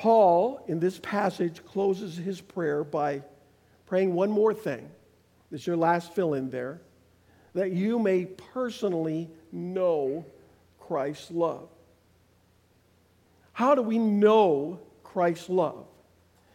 Paul, 0.00 0.64
in 0.66 0.80
this 0.80 0.98
passage, 0.98 1.62
closes 1.62 2.16
his 2.16 2.40
prayer 2.40 2.84
by 2.84 3.20
praying 3.84 4.14
one 4.14 4.30
more 4.30 4.54
thing. 4.54 4.88
Is 5.52 5.66
your 5.66 5.76
last 5.76 6.14
fill 6.14 6.32
in 6.32 6.48
there. 6.48 6.80
That 7.52 7.72
you 7.72 7.98
may 7.98 8.24
personally 8.24 9.28
know 9.52 10.24
Christ's 10.78 11.30
love. 11.30 11.68
How 13.52 13.74
do 13.74 13.82
we 13.82 13.98
know 13.98 14.80
Christ's 15.02 15.50
love? 15.50 15.84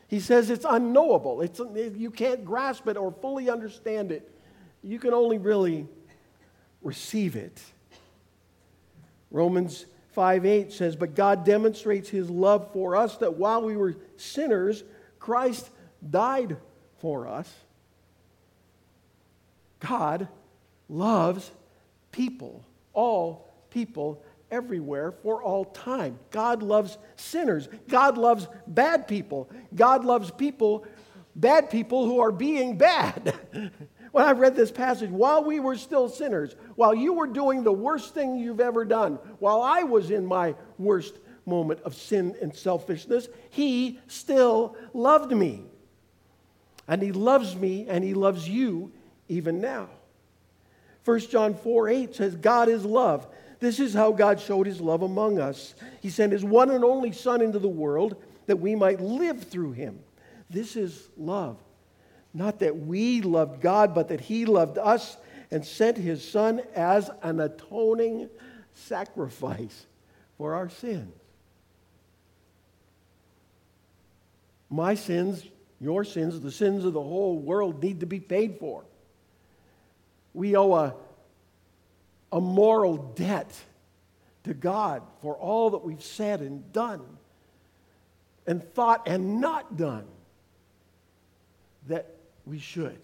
He 0.08 0.20
says 0.22 0.50
it's 0.50 0.66
unknowable. 0.68 1.42
It's, 1.42 1.62
you 1.96 2.10
can't 2.10 2.44
grasp 2.44 2.88
it 2.88 2.98
or 2.98 3.12
fully 3.12 3.52
understand 3.52 4.12
it. 4.12 4.28
You 4.82 4.98
can 4.98 5.14
only 5.14 5.38
really 5.38 5.88
receive 6.82 7.36
it. 7.36 7.62
Romans 9.30 9.86
5 10.16 10.46
8 10.46 10.72
says, 10.72 10.96
But 10.96 11.14
God 11.14 11.44
demonstrates 11.44 12.10
his 12.10 12.30
love 12.30 12.72
for 12.72 12.96
us 12.96 13.18
that 13.18 13.36
while 13.36 13.62
we 13.62 13.76
were 13.76 13.98
sinners, 14.16 14.84
Christ 15.20 15.70
died 16.10 16.58
for 17.00 17.28
us. 17.28 17.54
God 19.80 20.30
loves 20.88 21.52
people, 22.12 22.64
all 22.94 23.54
people, 23.70 24.24
everywhere, 24.50 25.12
for 25.12 25.44
all 25.44 25.66
time. 25.66 26.18
God 26.32 26.64
loves 26.64 26.98
sinners. 27.18 27.68
God 27.90 28.18
loves 28.18 28.48
bad 28.66 29.08
people. 29.10 29.50
God 29.76 30.06
loves 30.06 30.32
people, 30.32 30.86
bad 31.36 31.70
people 31.70 32.06
who 32.06 32.22
are 32.22 32.32
being 32.32 32.78
bad. 32.78 33.36
when 34.16 34.24
I 34.24 34.32
read 34.32 34.56
this 34.56 34.72
passage, 34.72 35.10
while 35.10 35.44
we 35.44 35.60
were 35.60 35.76
still 35.76 36.08
sinners, 36.08 36.56
while 36.76 36.96
you 36.96 37.12
were 37.12 37.28
doing 37.28 37.66
the 37.66 37.74
worst 37.74 38.14
thing 38.14 38.38
you've 38.38 38.62
ever 38.62 38.86
done, 38.86 39.20
while 39.40 39.62
I 39.62 39.84
was 39.84 40.10
in 40.10 40.26
my 40.26 40.56
worst 40.78 41.16
moment 41.46 41.82
of 41.82 41.96
sin 41.96 42.34
and 42.42 42.56
selfishness, 42.56 43.28
He 43.50 44.00
still 44.08 44.78
loved 44.94 45.34
me. 45.34 45.66
And 46.88 47.02
He 47.02 47.12
loves 47.12 47.58
me 47.58 47.88
and 47.90 48.06
He 48.06 48.14
loves 48.14 48.48
you 48.48 48.94
even 49.28 49.60
now. 49.60 49.90
1 51.04 51.20
John 51.20 51.54
4 51.54 51.90
8 51.90 52.16
says, 52.16 52.38
God 52.38 52.70
is 52.70 52.86
love. 52.86 53.28
This 53.60 53.82
is 53.82 53.94
how 53.94 54.14
God 54.14 54.40
showed 54.40 54.66
His 54.66 54.80
love 54.80 55.02
among 55.02 55.40
us. 55.40 55.76
He 56.00 56.10
sent 56.10 56.32
His 56.32 56.46
one 56.46 56.72
and 56.72 56.86
only 56.86 57.12
Son 57.12 57.42
into 57.42 57.60
the 57.60 57.68
world 57.68 58.16
that 58.46 58.62
we 58.62 58.76
might 58.76 59.02
live 59.02 59.44
through 59.44 59.74
Him. 59.74 60.00
This 60.50 60.78
is 60.78 61.10
love. 61.18 61.58
Not 62.36 62.60
that 62.60 62.78
we 62.78 63.22
loved 63.22 63.62
God, 63.62 63.96
but 63.96 64.10
that 64.10 64.20
He 64.20 64.46
loved 64.46 64.78
us 64.78 65.16
and 65.52 65.66
sent 65.66 65.98
His 65.98 66.28
Son 66.28 66.62
as 66.76 67.10
an 67.24 67.40
atoning 67.40 68.30
sacrifice 68.74 69.86
for 70.38 70.54
our 70.54 70.68
sins. 70.68 71.14
My 74.70 74.96
sins, 74.96 75.46
your 75.80 76.04
sins, 76.04 76.42
the 76.42 76.52
sins 76.52 76.84
of 76.84 76.92
the 76.92 77.02
whole 77.02 77.38
world 77.38 77.82
need 77.82 78.02
to 78.02 78.06
be 78.06 78.20
paid 78.20 78.58
for. 78.60 78.84
We 80.34 80.58
owe 80.58 80.74
a, 80.74 80.94
a 82.34 82.42
moral 82.42 82.98
debt 82.98 83.50
to 84.44 84.54
God 84.54 85.04
for 85.22 85.36
all 85.36 85.70
that 85.70 85.86
we've 85.86 86.04
said 86.04 86.42
and 86.42 86.74
done 86.74 87.02
and 88.46 88.62
thought 88.74 89.08
and 89.08 89.40
not 89.40 89.78
done 89.78 90.06
that 91.88 92.15
we 92.46 92.60
should. 92.60 93.00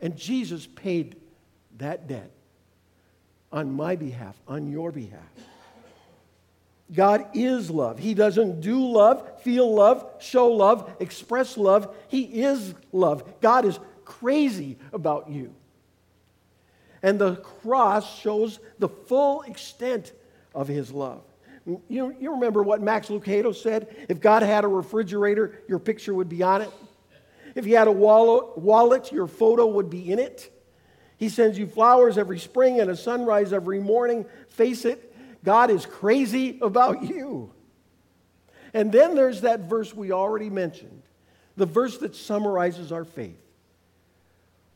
And 0.00 0.16
Jesus 0.16 0.66
paid 0.66 1.16
that 1.78 2.06
debt 2.08 2.30
on 3.50 3.72
my 3.72 3.96
behalf, 3.96 4.36
on 4.46 4.70
your 4.70 4.92
behalf. 4.92 5.20
God 6.92 7.26
is 7.34 7.70
love. 7.70 7.98
He 7.98 8.14
doesn't 8.14 8.60
do 8.60 8.86
love, 8.86 9.42
feel 9.42 9.72
love, 9.74 10.06
show 10.20 10.48
love, 10.48 10.90
express 11.00 11.56
love. 11.56 11.94
He 12.08 12.22
is 12.42 12.74
love. 12.92 13.40
God 13.40 13.64
is 13.64 13.78
crazy 14.04 14.78
about 14.92 15.28
you. 15.28 15.54
And 17.02 17.18
the 17.18 17.36
cross 17.36 18.18
shows 18.20 18.58
the 18.78 18.88
full 18.88 19.42
extent 19.42 20.12
of 20.54 20.66
his 20.66 20.90
love. 20.90 21.22
You, 21.88 22.16
you 22.18 22.32
remember 22.32 22.62
what 22.62 22.80
Max 22.80 23.08
Lucado 23.08 23.54
said? 23.54 23.94
If 24.08 24.20
God 24.20 24.42
had 24.42 24.64
a 24.64 24.68
refrigerator, 24.68 25.60
your 25.68 25.78
picture 25.78 26.14
would 26.14 26.28
be 26.28 26.42
on 26.42 26.62
it. 26.62 26.70
If 27.58 27.66
you 27.66 27.76
had 27.76 27.88
a 27.88 27.92
wallet, 27.92 29.10
your 29.10 29.26
photo 29.26 29.66
would 29.66 29.90
be 29.90 30.12
in 30.12 30.20
it. 30.20 30.48
He 31.16 31.28
sends 31.28 31.58
you 31.58 31.66
flowers 31.66 32.16
every 32.16 32.38
spring 32.38 32.78
and 32.78 32.88
a 32.88 32.94
sunrise 32.94 33.52
every 33.52 33.80
morning. 33.80 34.26
Face 34.50 34.84
it, 34.84 35.12
God 35.42 35.68
is 35.68 35.84
crazy 35.84 36.60
about 36.62 37.02
you. 37.10 37.52
And 38.72 38.92
then 38.92 39.16
there's 39.16 39.40
that 39.40 39.62
verse 39.62 39.92
we 39.92 40.12
already 40.12 40.48
mentioned, 40.48 41.02
the 41.56 41.66
verse 41.66 41.98
that 41.98 42.14
summarizes 42.14 42.92
our 42.92 43.04
faith. 43.04 43.42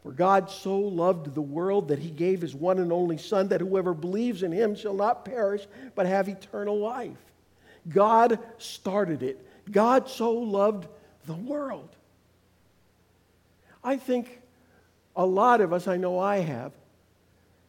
For 0.02 0.10
God 0.10 0.50
so 0.50 0.76
loved 0.76 1.36
the 1.36 1.40
world 1.40 1.86
that 1.86 2.00
he 2.00 2.10
gave 2.10 2.40
his 2.40 2.52
one 2.52 2.80
and 2.80 2.92
only 2.92 3.16
Son, 3.16 3.46
that 3.48 3.60
whoever 3.60 3.94
believes 3.94 4.42
in 4.42 4.50
him 4.50 4.74
shall 4.74 4.94
not 4.94 5.24
perish, 5.24 5.68
but 5.94 6.06
have 6.06 6.28
eternal 6.28 6.80
life. 6.80 7.30
God 7.88 8.40
started 8.58 9.22
it. 9.22 9.46
God 9.70 10.08
so 10.08 10.32
loved 10.32 10.88
the 11.26 11.34
world. 11.34 11.94
I 13.84 13.96
think 13.96 14.40
a 15.16 15.26
lot 15.26 15.60
of 15.60 15.72
us, 15.72 15.88
I 15.88 15.96
know 15.96 16.18
I 16.18 16.38
have, 16.38 16.72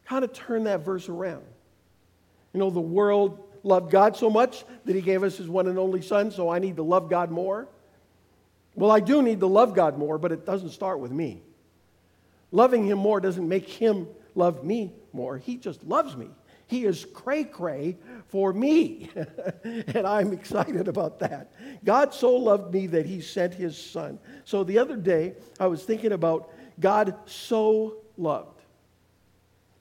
kind 0.04 0.24
of 0.24 0.32
turned 0.32 0.66
that 0.66 0.84
verse 0.84 1.08
around. 1.08 1.44
You 2.52 2.60
know, 2.60 2.70
the 2.70 2.80
world 2.80 3.42
loved 3.62 3.90
God 3.90 4.16
so 4.16 4.30
much 4.30 4.64
that 4.84 4.94
he 4.94 5.02
gave 5.02 5.22
us 5.22 5.36
his 5.36 5.48
one 5.48 5.66
and 5.66 5.78
only 5.78 6.02
Son, 6.02 6.30
so 6.30 6.48
I 6.48 6.58
need 6.58 6.76
to 6.76 6.82
love 6.82 7.10
God 7.10 7.30
more. 7.30 7.66
Well, 8.74 8.90
I 8.90 9.00
do 9.00 9.22
need 9.22 9.40
to 9.40 9.46
love 9.46 9.74
God 9.74 9.98
more, 9.98 10.18
but 10.18 10.32
it 10.32 10.44
doesn't 10.44 10.70
start 10.70 11.00
with 11.00 11.10
me. 11.10 11.42
Loving 12.52 12.86
him 12.86 12.98
more 12.98 13.20
doesn't 13.20 13.48
make 13.48 13.68
him 13.68 14.06
love 14.34 14.64
me 14.64 14.92
more. 15.12 15.38
He 15.38 15.56
just 15.56 15.84
loves 15.84 16.16
me. 16.16 16.28
He 16.74 16.86
is 16.86 17.04
cray 17.04 17.44
cray 17.44 17.96
for 18.26 18.52
me. 18.52 19.08
and 19.64 20.04
I'm 20.04 20.32
excited 20.32 20.88
about 20.88 21.20
that. 21.20 21.52
God 21.84 22.12
so 22.12 22.34
loved 22.34 22.74
me 22.74 22.88
that 22.88 23.06
he 23.06 23.20
sent 23.20 23.54
his 23.54 23.78
son. 23.78 24.18
So 24.42 24.64
the 24.64 24.78
other 24.78 24.96
day, 24.96 25.34
I 25.60 25.68
was 25.68 25.84
thinking 25.84 26.10
about 26.10 26.50
God 26.80 27.14
so 27.26 27.98
loved. 28.16 28.60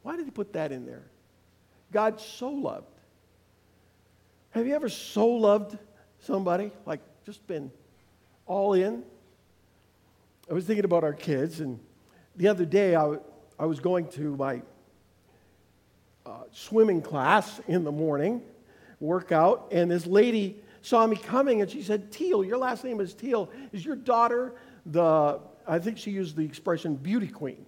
Why 0.04 0.18
did 0.18 0.26
he 0.26 0.32
put 0.32 0.54
that 0.54 0.72
in 0.72 0.86
there? 0.86 1.02
God 1.92 2.22
so 2.22 2.52
loved. 2.52 2.94
Have 4.52 4.68
you 4.68 4.76
ever 4.76 4.88
so 4.88 5.28
loved 5.28 5.80
somebody? 6.20 6.70
Like 6.86 7.00
just 7.26 7.48
been 7.48 7.72
all 8.46 8.74
in? 8.74 9.02
I 10.48 10.54
was 10.54 10.66
thinking 10.66 10.86
about 10.86 11.04
our 11.04 11.14
kids, 11.14 11.60
and 11.60 11.80
the 12.36 12.50
other 12.50 12.66
day 12.66 12.96
I, 12.96 13.16
I 13.58 13.66
was 13.66 13.80
going 13.80 14.10
to 14.10 14.38
my 14.38 14.62
uh, 16.26 16.44
swimming 16.52 17.02
class 17.02 17.60
in 17.68 17.84
the 17.84 17.92
morning, 17.92 18.42
workout, 19.00 19.68
and 19.72 19.92
this 19.92 20.06
lady 20.06 20.62
saw 20.82 21.06
me 21.08 21.16
coming 21.16 21.62
and 21.62 21.70
she 21.70 21.82
said, 21.82 22.12
Teal, 22.12 22.44
your 22.44 22.58
last 22.58 22.84
name 22.84 23.00
is 23.00 23.14
Teal. 23.14 23.50
Is 23.72 23.86
your 23.86 23.96
daughter 23.96 24.54
the, 24.86 25.40
I 25.68 25.80
think 25.80 25.98
she 25.98 26.12
used 26.12 26.36
the 26.36 26.46
expression 26.46 26.96
beauty 26.96 27.28
queen? 27.28 27.66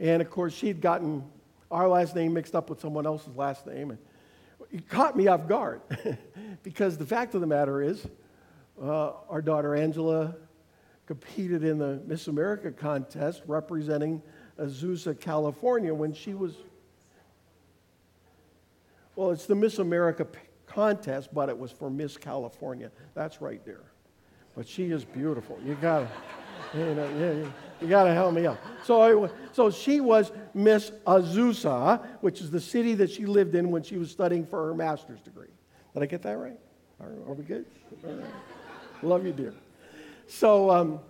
And 0.00 0.22
of 0.22 0.30
course, 0.30 0.54
she'd 0.54 0.80
gotten 0.80 1.24
our 1.70 1.88
last 1.88 2.14
name 2.14 2.32
mixed 2.32 2.54
up 2.54 2.70
with 2.70 2.80
someone 2.80 3.06
else's 3.06 3.34
last 3.36 3.66
name. 3.66 3.90
And 3.90 3.98
it 4.70 4.88
caught 4.88 5.16
me 5.16 5.28
off 5.28 5.48
guard 5.48 5.80
because 6.62 6.98
the 6.98 7.06
fact 7.06 7.34
of 7.34 7.40
the 7.40 7.46
matter 7.46 7.82
is, 7.82 8.06
uh, 8.82 9.12
our 9.28 9.42
daughter 9.42 9.74
Angela 9.74 10.36
competed 11.06 11.64
in 11.64 11.78
the 11.78 12.00
Miss 12.06 12.28
America 12.28 12.70
contest 12.70 13.42
representing 13.46 14.22
Azusa, 14.58 15.18
California 15.18 15.92
when 15.92 16.12
she 16.12 16.34
was 16.34 16.54
Well, 19.18 19.32
it's 19.32 19.46
the 19.46 19.56
Miss 19.56 19.80
America 19.80 20.28
contest, 20.64 21.34
but 21.34 21.48
it 21.48 21.58
was 21.58 21.72
for 21.72 21.90
Miss 21.90 22.16
California. 22.16 22.92
That's 23.14 23.42
right 23.42 23.60
there. 23.66 23.82
But 24.54 24.68
she 24.68 24.92
is 24.92 25.04
beautiful. 25.04 25.58
You 25.66 25.76
gotta, 25.82 26.06
you 26.72 26.94
know, 26.94 27.10
yeah, 27.18 27.50
you 27.80 27.88
gotta 27.88 28.14
help 28.14 28.32
me 28.32 28.46
out. 28.46 28.58
So, 28.84 29.24
I, 29.24 29.28
so 29.50 29.72
she 29.72 30.00
was 30.00 30.30
Miss 30.54 30.92
Azusa, 31.04 32.06
which 32.20 32.40
is 32.40 32.52
the 32.52 32.60
city 32.60 32.94
that 32.94 33.10
she 33.10 33.26
lived 33.26 33.56
in 33.56 33.72
when 33.72 33.82
she 33.82 33.96
was 33.96 34.08
studying 34.08 34.46
for 34.46 34.64
her 34.66 34.72
master's 34.72 35.18
degree. 35.18 35.50
Did 35.94 36.04
I 36.04 36.06
get 36.06 36.22
that 36.22 36.38
right? 36.38 36.60
Are, 37.00 37.10
are 37.26 37.34
we 37.34 37.42
good? 37.42 37.66
Love 39.02 39.26
you, 39.26 39.32
dear. 39.32 39.52
So, 40.28 40.70
um, 40.70 41.00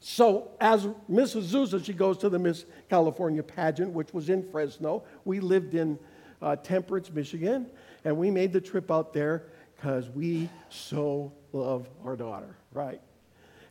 so 0.00 0.50
as 0.60 0.86
Miss 1.08 1.34
Azusa, 1.34 1.82
she 1.82 1.94
goes 1.94 2.18
to 2.18 2.28
the 2.28 2.38
Miss 2.38 2.66
California 2.90 3.42
pageant, 3.42 3.90
which 3.90 4.12
was 4.12 4.28
in 4.28 4.46
Fresno. 4.50 5.04
We 5.24 5.40
lived 5.40 5.74
in 5.74 5.98
uh, 6.42 6.56
Temperance, 6.56 7.10
Michigan, 7.10 7.66
and 8.04 8.16
we 8.16 8.30
made 8.30 8.52
the 8.52 8.60
trip 8.60 8.90
out 8.90 9.12
there 9.12 9.44
because 9.76 10.10
we 10.10 10.48
so 10.68 11.32
love 11.52 11.88
our 12.04 12.16
daughter, 12.16 12.56
right? 12.72 13.00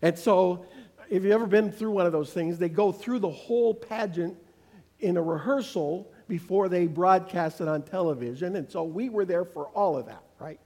And 0.02 0.18
so, 0.18 0.66
if 1.10 1.24
you've 1.24 1.34
ever 1.34 1.46
been 1.46 1.72
through 1.72 1.92
one 1.92 2.06
of 2.06 2.12
those 2.12 2.32
things, 2.32 2.58
they 2.58 2.70
go 2.70 2.92
through 2.92 3.20
the 3.20 3.30
whole 3.30 3.74
pageant 3.74 4.38
in 5.00 5.18
a 5.18 5.22
rehearsal 5.22 6.12
before 6.28 6.70
they 6.70 6.88
broadcast 6.88 7.60
it 7.60 7.68
on 7.68 7.82
television. 7.82 8.56
And 8.56 8.72
so 8.72 8.84
we 8.84 9.10
were 9.10 9.26
there 9.26 9.44
for 9.44 9.66
all 9.70 9.98
of 9.98 10.06
that, 10.06 10.24
right? 10.40 10.60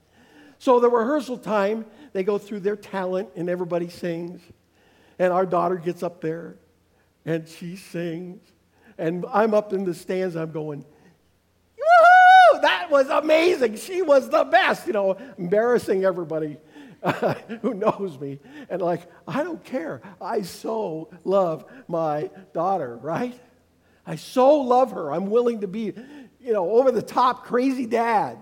So 0.58 0.78
the 0.78 0.88
rehearsal 0.88 1.38
time, 1.38 1.84
they 2.12 2.22
go 2.22 2.38
through 2.38 2.60
their 2.60 2.76
talent 2.76 3.30
and 3.34 3.50
everybody 3.50 3.88
sings. 3.88 4.40
And 5.18 5.32
our 5.32 5.46
daughter 5.46 5.76
gets 5.76 6.02
up 6.02 6.20
there 6.20 6.56
and 7.24 7.48
she 7.48 7.74
sings. 7.74 8.40
And 8.98 9.26
I'm 9.32 9.52
up 9.52 9.72
in 9.72 9.84
the 9.84 9.94
stands, 9.94 10.36
I'm 10.36 10.52
going! 10.52 10.84
Was 12.90 13.08
amazing. 13.08 13.76
She 13.76 14.02
was 14.02 14.28
the 14.28 14.44
best, 14.44 14.86
you 14.86 14.92
know, 14.92 15.16
embarrassing 15.38 16.04
everybody 16.04 16.58
who 17.62 17.74
knows 17.74 18.18
me. 18.18 18.38
And 18.68 18.82
like, 18.82 19.02
I 19.26 19.42
don't 19.42 19.64
care. 19.64 20.02
I 20.20 20.42
so 20.42 21.10
love 21.24 21.64
my 21.88 22.30
daughter, 22.52 22.96
right? 22.96 23.38
I 24.06 24.16
so 24.16 24.60
love 24.60 24.92
her. 24.92 25.12
I'm 25.12 25.30
willing 25.30 25.62
to 25.62 25.66
be, 25.66 25.92
you 26.40 26.52
know, 26.52 26.70
over 26.70 26.92
the 26.92 27.02
top 27.02 27.44
crazy 27.44 27.86
dad. 27.86 28.38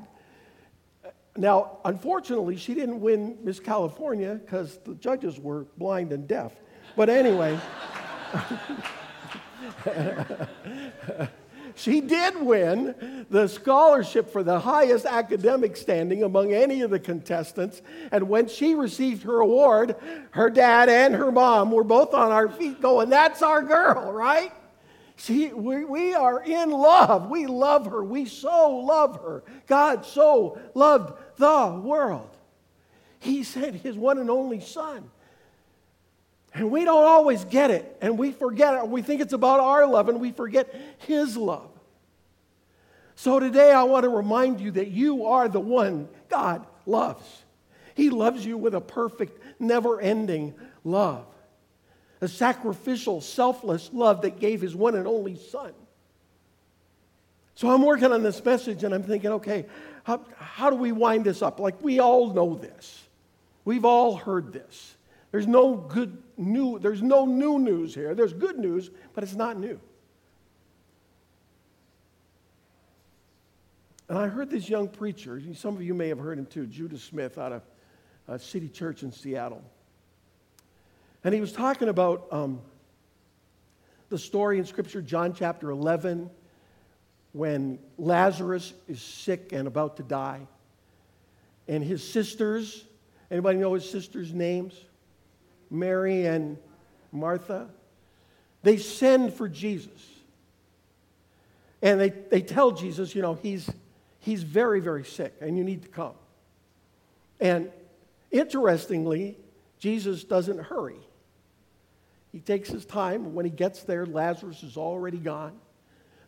Now, 1.37 1.79
unfortunately, 1.85 2.57
she 2.57 2.75
didn't 2.75 3.01
win 3.01 3.39
Miss 3.43 3.59
California 3.59 4.35
because 4.35 4.79
the 4.85 4.95
judges 4.95 5.41
were 5.41 5.67
blind 5.77 6.13
and 6.13 6.29
deaf. 6.29 6.53
But 6.97 7.09
anyway, 7.09 7.59
she 11.75 12.01
did 12.01 12.41
win 12.41 13.27
the 13.31 13.49
scholarship 13.49 14.31
for 14.31 14.43
the 14.43 14.61
highest 14.61 15.07
academic 15.07 15.77
standing 15.77 16.23
among 16.23 16.53
any 16.53 16.83
of 16.83 16.91
the 16.91 17.01
contestants. 17.01 17.83
And 18.13 18.29
when 18.29 18.49
she 18.49 18.75
received 18.75 19.25
her 19.25 19.41
award, 19.41 19.97
her 20.31 20.51
dad 20.51 20.89
and 20.89 21.15
her 21.15 21.33
mom 21.33 21.73
were 21.73 21.85
both 21.85 22.15
on 22.15 22.31
our 22.31 22.49
feet 22.49 22.81
going, 22.81 23.11
That's 23.11 23.43
our 23.43 23.63
girl, 23.63 24.13
right? 24.13 24.53
See, 25.17 25.53
we, 25.53 25.85
we 25.85 26.15
are 26.15 26.43
in 26.43 26.71
love. 26.71 27.31
We 27.31 27.47
love 27.47 27.87
her. 27.87 28.03
We 28.03 28.25
so 28.27 28.77
love 28.79 29.21
her. 29.21 29.45
God 29.67 30.05
so 30.05 30.59
loved 30.75 31.15
the 31.37 31.81
world. 31.83 32.31
He 33.21 33.43
sent 33.43 33.77
his 33.77 33.97
one 33.97 34.19
and 34.19 34.29
only 34.29 34.61
Son. 34.61 35.11
And 36.55 36.71
we 36.71 36.85
don't 36.85 37.05
always 37.05 37.45
get 37.45 37.71
it, 37.71 37.97
and 38.01 38.17
we 38.17 38.31
forget 38.31 38.75
it. 38.75 38.89
We 38.89 39.03
think 39.03 39.21
it's 39.21 39.33
about 39.33 39.61
our 39.61 39.87
love, 39.87 40.09
and 40.09 40.21
we 40.21 40.31
forget 40.31 40.75
his 40.99 41.37
love. 41.37 41.69
So 43.17 43.39
today, 43.41 43.73
I 43.73 43.83
want 43.83 44.05
to 44.05 44.09
remind 44.09 44.61
you 44.61 44.71
that 44.73 44.89
you 44.89 45.27
are 45.27 45.49
the 45.49 45.61
one 45.61 46.09
God 46.29 46.65
loves. 46.87 47.43
He 47.95 48.11
loves 48.11 48.47
you 48.47 48.57
with 48.57 48.75
a 48.75 48.81
perfect, 48.81 49.61
never 49.61 50.01
ending 50.01 50.55
love 50.85 51.27
a 52.25 52.29
sacrificial, 52.29 53.21
selfless 53.21 53.91
love 53.93 54.23
that 54.23 54.41
gave 54.41 54.63
his 54.63 54.75
one 54.75 54.95
and 54.95 55.07
only 55.07 55.37
son. 55.37 55.73
So 57.55 57.71
I'm 57.71 57.83
working 57.83 58.13
on 58.13 58.23
this 58.23 58.43
message 58.45 58.83
and 58.83 58.95
I'm 58.95 59.03
thinking, 59.03 59.31
okay, 59.33 59.67
how, 60.03 60.25
how 60.37 60.71
do 60.71 60.77
we 60.77 60.91
wind 60.91 61.25
this 61.25 61.43
up? 61.43 61.61
Like, 61.61 61.81
we 61.83 62.01
all 62.01 62.33
know 62.33 62.55
this. 62.55 63.05
We've 63.65 63.85
all 63.85 64.17
heard 64.17 64.53
this. 64.53 64.97
There's 65.35 65.49
no 65.49 65.75
good 65.75 66.17
new, 66.37 66.79
there's 66.79 67.03
no 67.03 67.27
new 67.27 67.59
news 67.59 67.93
here. 67.93 68.15
There's 68.15 68.33
good 68.33 68.57
news, 68.57 68.91
but 69.15 69.25
it's 69.25 69.35
not 69.35 69.59
new. 69.59 69.81
And 74.09 74.17
I 74.17 74.29
heard 74.29 74.49
this 74.49 74.69
young 74.69 74.87
preacher, 74.87 75.43
some 75.57 75.75
of 75.75 75.83
you 75.83 75.93
may 75.93 76.07
have 76.07 76.21
heard 76.21 76.39
him 76.39 76.47
too, 76.47 76.69
Judah 76.69 76.99
Smith 76.99 77.37
out 77.37 77.51
of 77.51 77.63
a 78.29 78.39
City 78.39 78.69
Church 78.69 79.03
in 79.03 79.11
Seattle. 79.11 79.61
And 81.25 81.35
he 81.35 81.41
was 81.41 81.51
talking 81.51 81.89
about 81.89 82.29
um, 82.31 82.61
the 84.11 84.19
story 84.19 84.61
in 84.61 84.65
Scripture, 84.65 85.03
John 85.03 85.35
chapter 85.35 85.71
11, 85.71 86.31
when 87.33 87.81
Lazarus 87.99 88.73
is 88.87 89.03
sick 89.03 89.51
and 89.53 89.67
about 89.67 89.97
to 89.97 90.05
die. 90.05 90.47
And 91.67 91.83
his 91.83 92.09
sisters, 92.09 92.85
anybody 93.33 93.59
know 93.59 93.75
his 93.75 93.91
sisters' 93.91 94.33
names? 94.33 94.75
Mary 95.71 96.27
and 96.27 96.59
Martha. 97.13 97.69
They 98.63 98.77
send 98.77 99.35
for 99.35 99.49
Jesus. 99.49 99.91
And 101.83 102.01
they, 102.01 102.09
they 102.09 102.41
tell 102.41 102.73
Jesus, 102.73 103.15
you 103.15 103.23
know, 103.23 103.35
he's, 103.35 103.71
he's 104.21 104.43
very, 104.43 104.81
very 104.81 105.05
sick 105.05 105.35
and 105.41 105.59
you 105.59 105.65
need 105.65 105.83
to 105.83 105.89
come. 105.89 106.15
And 107.41 107.71
interestingly, 108.31 109.37
Jesus 109.79 110.25
doesn't 110.25 110.59
hurry. 110.59 110.97
He 112.33 112.41
takes 112.41 112.71
his 112.71 112.87
time. 112.87 113.35
When 113.35 113.45
he 113.45 113.51
gets 113.51 113.83
there, 113.83 114.07
Lazarus 114.07 114.63
is 114.63 114.77
already 114.77 115.19
gone. 115.19 115.53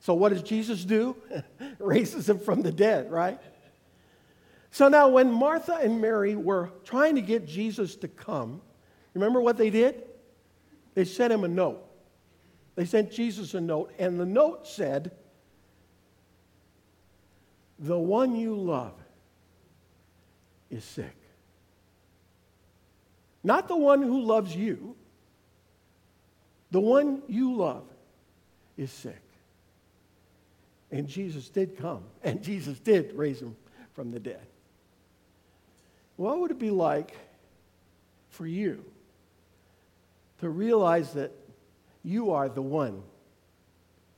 So, 0.00 0.14
what 0.14 0.28
does 0.32 0.42
Jesus 0.42 0.84
do? 0.84 1.16
Raises 1.78 2.28
him 2.28 2.38
from 2.38 2.62
the 2.62 2.70
dead, 2.70 3.10
right? 3.10 3.40
So, 4.70 4.88
now 4.88 5.08
when 5.08 5.32
Martha 5.32 5.74
and 5.74 6.00
Mary 6.00 6.36
were 6.36 6.70
trying 6.84 7.14
to 7.14 7.22
get 7.22 7.46
Jesus 7.46 7.96
to 7.96 8.08
come, 8.08 8.60
remember 9.16 9.40
what 9.40 9.56
they 9.56 9.70
did? 9.70 10.04
They 10.94 11.04
sent 11.04 11.32
him 11.32 11.42
a 11.42 11.48
note. 11.48 11.82
They 12.74 12.84
sent 12.84 13.10
Jesus 13.10 13.54
a 13.54 13.60
note, 13.60 13.92
and 13.98 14.20
the 14.20 14.26
note 14.26 14.66
said, 14.66 15.10
The 17.78 17.98
one 17.98 18.36
you 18.36 18.54
love 18.54 18.92
is 20.70 20.84
sick. 20.84 21.16
Not 23.42 23.68
the 23.68 23.76
one 23.76 24.02
who 24.02 24.20
loves 24.20 24.54
you, 24.54 24.94
the 26.70 26.80
one 26.80 27.22
you 27.26 27.54
love 27.54 27.84
is 28.76 28.92
sick. 28.92 29.22
And 30.90 31.08
Jesus 31.08 31.48
did 31.48 31.78
come, 31.78 32.04
and 32.22 32.42
Jesus 32.42 32.78
did 32.78 33.14
raise 33.14 33.40
him 33.40 33.56
from 33.94 34.10
the 34.10 34.20
dead. 34.20 34.46
What 36.16 36.38
would 36.38 36.50
it 36.50 36.58
be 36.58 36.70
like 36.70 37.16
for 38.28 38.46
you 38.46 38.84
to 40.40 40.48
realize 40.48 41.12
that 41.14 41.32
you 42.02 42.32
are 42.32 42.48
the 42.48 42.62
one 42.62 43.02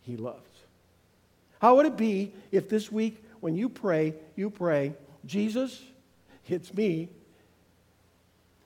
he 0.02 0.16
loves? 0.16 0.42
How 1.60 1.76
would 1.76 1.86
it 1.86 1.96
be 1.96 2.32
if 2.52 2.68
this 2.68 2.90
week, 2.90 3.22
when 3.40 3.56
you 3.56 3.68
pray, 3.68 4.14
you 4.36 4.50
pray, 4.50 4.94
Jesus, 5.24 5.82
it's 6.48 6.72
me, 6.72 7.08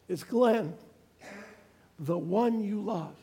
it's 0.08 0.24
Glenn, 0.24 0.74
the 1.98 2.18
one 2.18 2.62
you 2.62 2.80
love. 2.80 3.16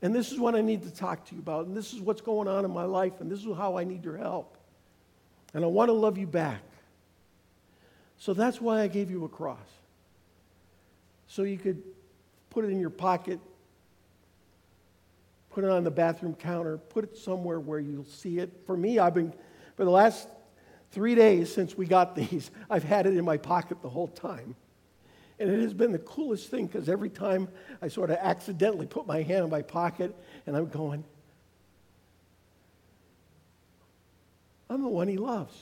And 0.00 0.14
this 0.14 0.30
is 0.30 0.38
what 0.38 0.54
I 0.54 0.60
need 0.60 0.82
to 0.84 0.90
talk 0.90 1.24
to 1.26 1.34
you 1.34 1.40
about. 1.40 1.66
And 1.66 1.76
this 1.76 1.92
is 1.92 2.00
what's 2.00 2.20
going 2.20 2.46
on 2.46 2.64
in 2.64 2.70
my 2.70 2.84
life. 2.84 3.14
And 3.20 3.30
this 3.30 3.40
is 3.40 3.56
how 3.56 3.76
I 3.76 3.84
need 3.84 4.04
your 4.04 4.16
help. 4.16 4.56
And 5.54 5.64
I 5.64 5.66
want 5.66 5.88
to 5.88 5.92
love 5.92 6.18
you 6.18 6.26
back. 6.26 6.62
So 8.16 8.32
that's 8.32 8.60
why 8.60 8.80
I 8.80 8.86
gave 8.86 9.10
you 9.10 9.24
a 9.24 9.28
cross. 9.28 9.58
So 11.28 11.42
you 11.42 11.58
could 11.58 11.82
put 12.50 12.64
it 12.64 12.68
in 12.68 12.80
your 12.80 12.90
pocket, 12.90 13.38
put 15.50 15.62
it 15.62 15.70
on 15.70 15.84
the 15.84 15.90
bathroom 15.90 16.34
counter, 16.34 16.78
put 16.78 17.04
it 17.04 17.16
somewhere 17.16 17.60
where 17.60 17.78
you'll 17.78 18.04
see 18.04 18.38
it. 18.38 18.50
For 18.66 18.76
me, 18.76 18.98
I've 18.98 19.14
been, 19.14 19.32
for 19.76 19.84
the 19.84 19.90
last 19.90 20.26
three 20.90 21.14
days 21.14 21.52
since 21.52 21.76
we 21.76 21.86
got 21.86 22.16
these, 22.16 22.50
I've 22.68 22.82
had 22.82 23.06
it 23.06 23.16
in 23.16 23.24
my 23.24 23.36
pocket 23.36 23.82
the 23.82 23.90
whole 23.90 24.08
time. 24.08 24.56
And 25.38 25.48
it 25.50 25.60
has 25.60 25.74
been 25.74 25.92
the 25.92 25.98
coolest 25.98 26.50
thing 26.50 26.66
because 26.66 26.88
every 26.88 27.10
time 27.10 27.48
I 27.80 27.88
sort 27.88 28.10
of 28.10 28.16
accidentally 28.16 28.86
put 28.86 29.06
my 29.06 29.22
hand 29.22 29.44
in 29.44 29.50
my 29.50 29.62
pocket 29.62 30.16
and 30.46 30.56
I'm 30.56 30.68
going, 30.68 31.04
I'm 34.68 34.82
the 34.82 34.88
one 34.88 35.08
he 35.08 35.16
loves. 35.16 35.54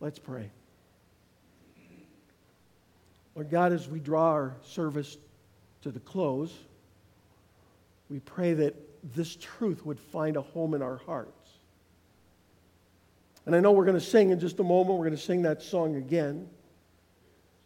Let's 0.00 0.18
pray. 0.18 0.50
Lord 3.34 3.50
God, 3.50 3.72
as 3.72 3.88
we 3.88 4.00
draw 4.00 4.30
our 4.30 4.56
service 4.62 5.16
to 5.82 5.90
the 5.90 6.00
close, 6.00 6.52
we 8.08 8.20
pray 8.20 8.54
that 8.54 8.74
this 9.14 9.36
truth 9.36 9.84
would 9.84 10.00
find 10.00 10.36
a 10.36 10.42
home 10.42 10.74
in 10.74 10.82
our 10.82 10.96
hearts. 10.96 11.50
And 13.44 13.54
I 13.54 13.60
know 13.60 13.72
we're 13.72 13.84
going 13.84 13.98
to 13.98 14.04
sing 14.04 14.30
in 14.30 14.40
just 14.40 14.58
a 14.58 14.64
moment, 14.64 14.98
we're 14.98 15.06
going 15.06 15.16
to 15.16 15.22
sing 15.22 15.42
that 15.42 15.62
song 15.62 15.96
again. 15.96 16.48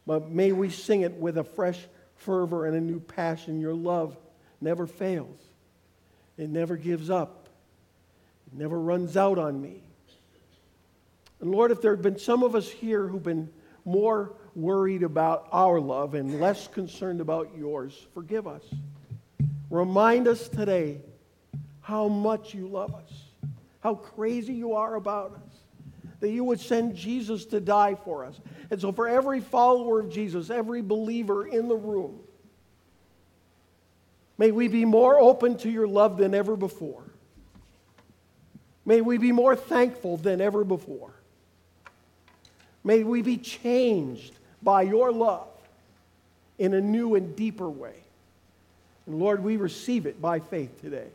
But 0.07 0.31
may 0.31 0.53
we 0.53 0.71
sing 0.71 1.03
it 1.03 1.13
with 1.13 1.39
a 1.39 1.45
fresh 1.45 1.79
fervor 2.17 2.67
and 2.67 2.77
a 2.77 2.81
new 2.81 3.01
passion. 3.01 3.61
Your 3.61 3.75
love 3.75 4.17
never 4.61 4.87
fails, 4.87 5.41
it 6.37 6.51
never 6.51 6.77
gives 6.77 7.11
up, 7.11 7.49
it 8.47 8.59
never 8.59 8.79
runs 8.79 9.17
out 9.17 9.39
on 9.39 9.61
me. 9.61 9.83
And 11.41 11.51
Lord, 11.51 11.71
if 11.71 11.81
there 11.81 11.93
have 11.93 12.03
been 12.03 12.19
some 12.19 12.43
of 12.43 12.55
us 12.55 12.69
here 12.69 13.07
who've 13.07 13.23
been 13.23 13.49
more 13.85 14.35
worried 14.55 15.03
about 15.03 15.49
our 15.53 15.81
love 15.81 16.15
and 16.15 16.41
less 16.41 16.69
concerned 16.69 17.21
about 17.21 17.51
yours, 17.57 18.07
forgive 18.15 18.47
us. 18.47 18.63
Remind 19.71 20.29
us 20.29 20.49
today 20.49 21.01
how 21.81 22.09
much 22.09 22.55
you 22.55 22.67
love 22.67 22.95
us, 22.95 23.11
how 23.81 23.95
crazy 23.95 24.53
you 24.53 24.75
are 24.75 24.97
about 24.97 25.33
us, 25.35 26.13
that 26.21 26.31
you 26.31 26.45
would 26.45 26.61
send 26.61 26.95
Jesus 26.95 27.47
to 27.47 27.61
die 27.61 27.95
for 27.95 28.25
us. 28.25 28.39
And 28.71 28.81
so, 28.81 28.93
for 28.93 29.09
every 29.09 29.41
follower 29.41 30.01
of 30.01 30.13
Jesus, 30.13 30.51
every 30.51 30.83
believer 30.83 31.47
in 31.47 31.69
the 31.69 31.77
room, 31.77 32.21
may 34.37 34.51
we 34.51 34.69
be 34.69 34.85
more 34.85 35.19
open 35.19 35.57
to 35.59 35.71
your 35.71 35.89
love 35.89 36.19
than 36.19 36.35
ever 36.35 36.57
before. 36.57 37.05
May 38.85 39.01
we 39.01 39.19
be 39.19 39.33
more 39.33 39.57
thankful 39.57 40.17
than 40.17 40.41
ever 40.41 40.65
before. 40.65 41.15
May 42.85 43.05
we 43.05 43.23
be 43.23 43.37
changed 43.37 44.35
by 44.63 44.83
your 44.83 45.13
love 45.13 45.49
in 46.59 46.75
a 46.75 46.81
new 46.81 47.15
and 47.15 47.35
deeper 47.37 47.69
way. 47.69 47.95
And 49.07 49.19
Lord, 49.19 49.43
we 49.43 49.57
receive 49.57 50.07
it 50.07 50.21
by 50.21 50.41
faith 50.41 50.81
today. 50.81 51.09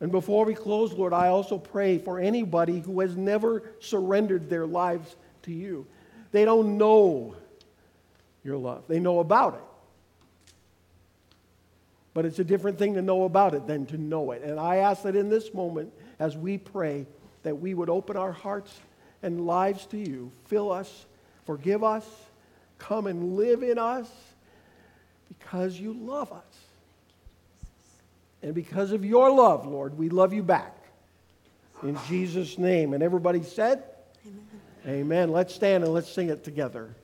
And 0.00 0.12
before 0.12 0.44
we 0.44 0.54
close, 0.54 0.92
Lord, 0.92 1.12
I 1.12 1.28
also 1.28 1.56
pray 1.58 1.98
for 1.98 2.18
anybody 2.18 2.80
who 2.80 3.00
has 3.00 3.16
never 3.16 3.62
surrendered 3.80 4.50
their 4.50 4.66
lives 4.66 5.16
to 5.42 5.52
you. 5.52 5.86
They 6.32 6.44
don't 6.44 6.76
know 6.76 7.34
your 8.44 8.58
love, 8.58 8.82
they 8.88 9.00
know 9.00 9.20
about 9.20 9.54
it. 9.54 9.60
But 12.14 12.24
it's 12.24 12.38
a 12.38 12.44
different 12.44 12.78
thing 12.78 12.94
to 12.94 13.02
know 13.02 13.24
about 13.24 13.54
it 13.54 13.66
than 13.66 13.84
to 13.86 13.98
know 13.98 14.30
it. 14.30 14.42
And 14.42 14.58
I 14.58 14.76
ask 14.76 15.02
that 15.02 15.16
in 15.16 15.28
this 15.28 15.52
moment, 15.52 15.92
as 16.18 16.36
we 16.36 16.56
pray, 16.56 17.06
that 17.42 17.54
we 17.54 17.74
would 17.74 17.90
open 17.90 18.16
our 18.16 18.32
hearts 18.32 18.80
and 19.22 19.46
lives 19.46 19.86
to 19.86 19.98
you. 19.98 20.30
Fill 20.46 20.72
us, 20.72 21.06
forgive 21.44 21.82
us, 21.82 22.06
come 22.78 23.06
and 23.06 23.36
live 23.36 23.62
in 23.62 23.78
us 23.78 24.08
because 25.28 25.78
you 25.78 25.92
love 25.92 26.32
us. 26.32 26.44
And 28.42 28.54
because 28.54 28.92
of 28.92 29.04
your 29.04 29.30
love, 29.30 29.66
Lord, 29.66 29.98
we 29.98 30.08
love 30.08 30.32
you 30.32 30.42
back. 30.42 30.76
In 31.82 31.98
Jesus' 32.08 32.58
name. 32.58 32.94
And 32.94 33.02
everybody 33.02 33.42
said, 33.42 33.82
Amen. 34.24 35.00
Amen. 35.00 35.32
Let's 35.32 35.54
stand 35.54 35.84
and 35.84 35.92
let's 35.92 36.10
sing 36.10 36.28
it 36.28 36.44
together. 36.44 36.94